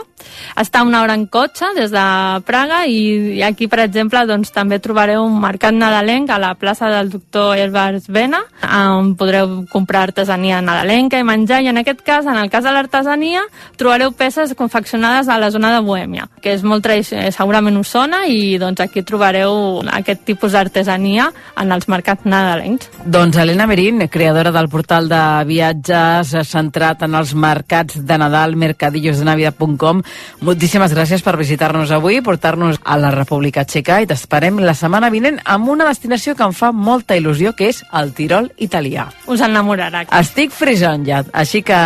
[0.55, 2.05] està una hora en cotxe des de
[2.45, 7.09] Praga i aquí, per exemple, doncs, també trobareu un mercat nadalenc a la plaça del
[7.13, 12.37] doctor Elbars Vena, on podreu comprar artesania nadalenca i menjar, i en aquest cas, en
[12.37, 13.45] el cas de l'artesania,
[13.79, 18.25] trobareu peces confeccionades a la zona de Bohèmia, que és molt tradicional, segurament us sona,
[18.27, 21.29] i doncs aquí trobareu aquest tipus d'artesania
[21.59, 22.91] en els mercats nadalencs.
[23.05, 30.03] Doncs Helena Merín, creadora del portal de viatges centrat en els mercats de Nadal, mercadillosdenavida.com,
[30.43, 35.39] moltíssimes gràcies per visitar-nos avui, portar-nos a la República Txeca i t'esperem la setmana vinent
[35.47, 39.07] amb una destinació que em fa molta il·lusió, que és el Tirol italià.
[39.32, 40.03] Us enamorarà.
[40.19, 41.80] Estic frisant ja, així que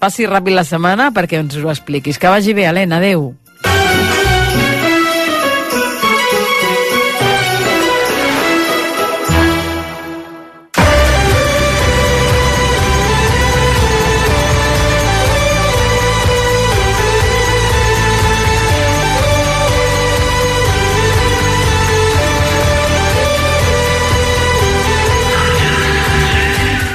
[0.00, 2.22] passi ràpid la setmana perquè ens ho expliquis.
[2.22, 3.02] Que vagi bé, Helena.
[3.02, 3.32] Adéu.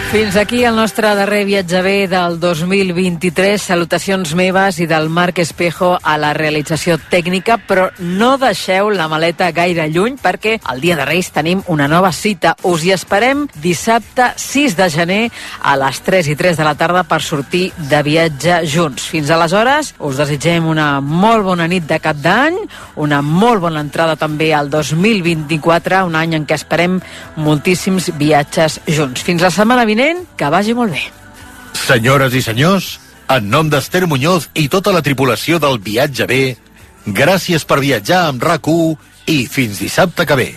[0.09, 3.61] Fins aquí el nostre darrer bé del 2023.
[3.61, 9.51] Salutacions meves i del Marc Espejo a la realització tècnica, però no deixeu la maleta
[9.51, 12.55] gaire lluny perquè el dia de Reis tenim una nova cita.
[12.63, 15.19] Us hi esperem dissabte 6 de gener
[15.61, 19.05] a les 3 i 3 de la tarda per sortir de viatge junts.
[19.05, 22.57] Fins aleshores, us desitgem una molt bona nit de cap d'any,
[22.97, 26.97] una molt bona entrada també al 2024, un any en què esperem
[27.37, 29.21] moltíssims viatges junts.
[29.21, 29.98] Fins la setmana vinent
[30.37, 31.03] que vagi molt bé.
[31.73, 36.39] Senyores i senyors, en nom d'Ester Muñoz i tota la tripulació del Viatge B,
[37.05, 38.67] gràcies per viatjar amb rac
[39.27, 40.49] i fins dissabte que ve.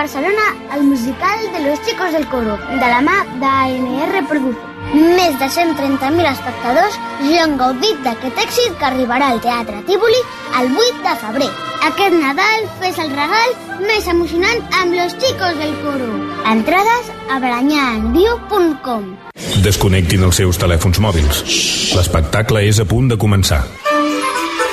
[0.00, 4.68] Barcelona el musical de los chicos del coro, de la mà d'ANR Producció.
[4.94, 6.96] Més de 130.000 espectadors
[7.26, 10.22] ja han gaudit d'aquest èxit que arribarà al Teatre Tívoli
[10.62, 11.50] el 8 de febrer.
[11.90, 13.52] Aquest Nadal fes el regal
[13.84, 16.08] més emocionant amb los chicos del coro.
[16.54, 19.04] Entrades a baranyanviu.com
[19.68, 21.44] Desconnectin els seus telèfons mòbils.
[21.92, 23.66] L'espectacle és a punt de començar.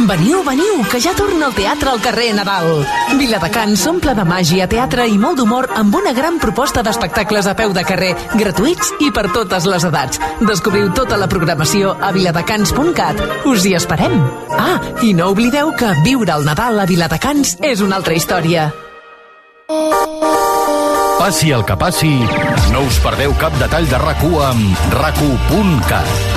[0.06, 2.84] Veniu, veniu, que ja torna el teatre al carrer Nadal.
[3.18, 7.74] Viladecans s'omple de màgia, teatre i molt d'humor amb una gran proposta d'espectacles a peu
[7.74, 10.22] de carrer, gratuïts i per totes les edats.
[10.45, 13.26] Descobriu tota la programació a viladecans.cat.
[13.50, 14.22] Us hi esperem.
[14.54, 18.70] Ah, i no oblideu que viure el Nadal a Viladecans és una altra història.
[21.18, 22.11] Passi el que passi,
[22.72, 25.18] no us perdeu cap detall de rac amb rac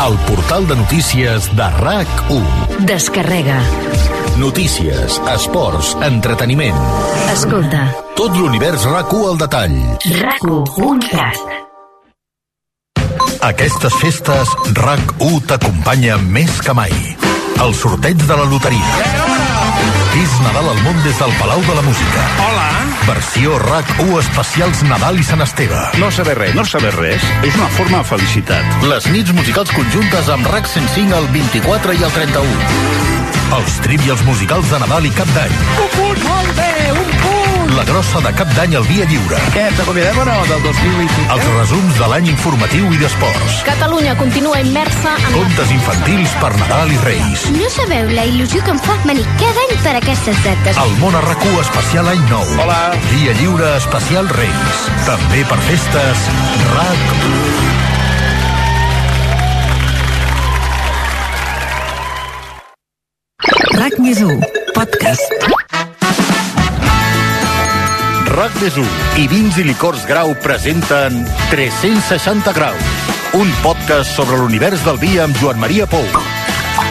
[0.06, 2.84] el portal de notícies de RAC1.
[2.88, 3.60] Descarrega.
[4.38, 6.76] Notícies, esports, entreteniment.
[7.30, 7.90] Escolta.
[8.16, 9.76] Tot l'univers rac al detall.
[10.16, 11.36] RAC1.cat
[13.52, 16.92] Aquestes festes, RAC1 t'acompanya més que mai.
[17.60, 19.29] El sorteig de la loteria.
[20.10, 22.22] Vis Nadal al món des del Palau de la Música.
[22.42, 22.66] Hola.
[23.06, 25.78] Versió RAC1 especials Nadal i Sant Esteve.
[26.02, 26.54] No saber res.
[26.58, 28.80] No saber res és una forma de felicitat.
[28.90, 33.20] Les nits musicals conjuntes amb RAC 105 el 24 i el 31.
[33.60, 35.60] Els trivials musicals de Nadal i Cap d'Any.
[35.84, 37.39] Un punt, molt bé, un punt.
[37.80, 39.38] La grossa de cap d'any al Via Lliure.
[39.54, 41.22] Què, ens acomiadem o no del 2020?
[41.32, 43.62] Els resums de l'any informatiu i d'esports.
[43.64, 45.30] Catalunya continua immersa en...
[45.32, 47.46] Contes infantils per Nadal i Reis.
[47.54, 50.76] No sabeu la il·lusió que em fa venir cada any per aquestes dates.
[50.82, 52.44] El món RQ especial any nou.
[52.60, 52.76] Hola.
[53.14, 54.84] Via Lliure especial Reis.
[55.08, 56.28] També per festes
[56.74, 57.00] RAC
[63.80, 65.59] RAC més 1, podcast.
[68.30, 74.86] RAC més 1 i Vins i Licors Grau presenten 360 graus, un podcast sobre l'univers
[74.86, 76.29] del vi amb Joan Maria Pou.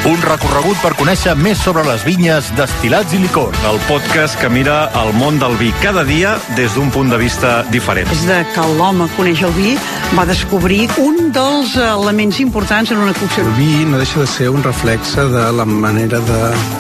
[0.09, 3.57] Un recorregut per conèixer més sobre les vinyes, destilats i licors.
[3.69, 7.59] El podcast que mira el món del vi cada dia des d'un punt de vista
[7.69, 8.09] diferent.
[8.09, 9.75] Des de que l'home coneix el vi,
[10.17, 13.43] va descobrir un dels elements importants en una cocció.
[13.45, 16.39] El vi no deixa de ser un reflexe de la manera de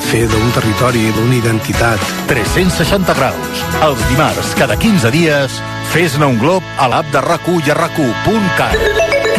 [0.09, 2.09] fer d'un territori, d'una identitat.
[2.31, 3.61] 360 graus.
[3.85, 5.61] Els dimarts, cada 15 dies,
[5.93, 8.01] fes-ne un glob a l'app de rac i a rac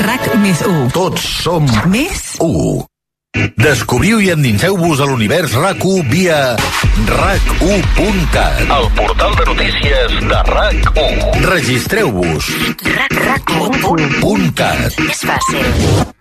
[0.06, 0.88] RAC més 1.
[0.94, 2.89] Tots som Més 1.
[3.60, 6.38] Descobriu i endinseu-vos a l'univers RAC1 via
[7.10, 8.62] rac1.cat.
[8.76, 11.42] El portal de notícies de RAC1.
[11.50, 12.48] Registreu-vos.
[13.20, 14.56] RAC1.cat.
[14.62, 15.04] .cat.
[15.10, 16.16] És fàcil.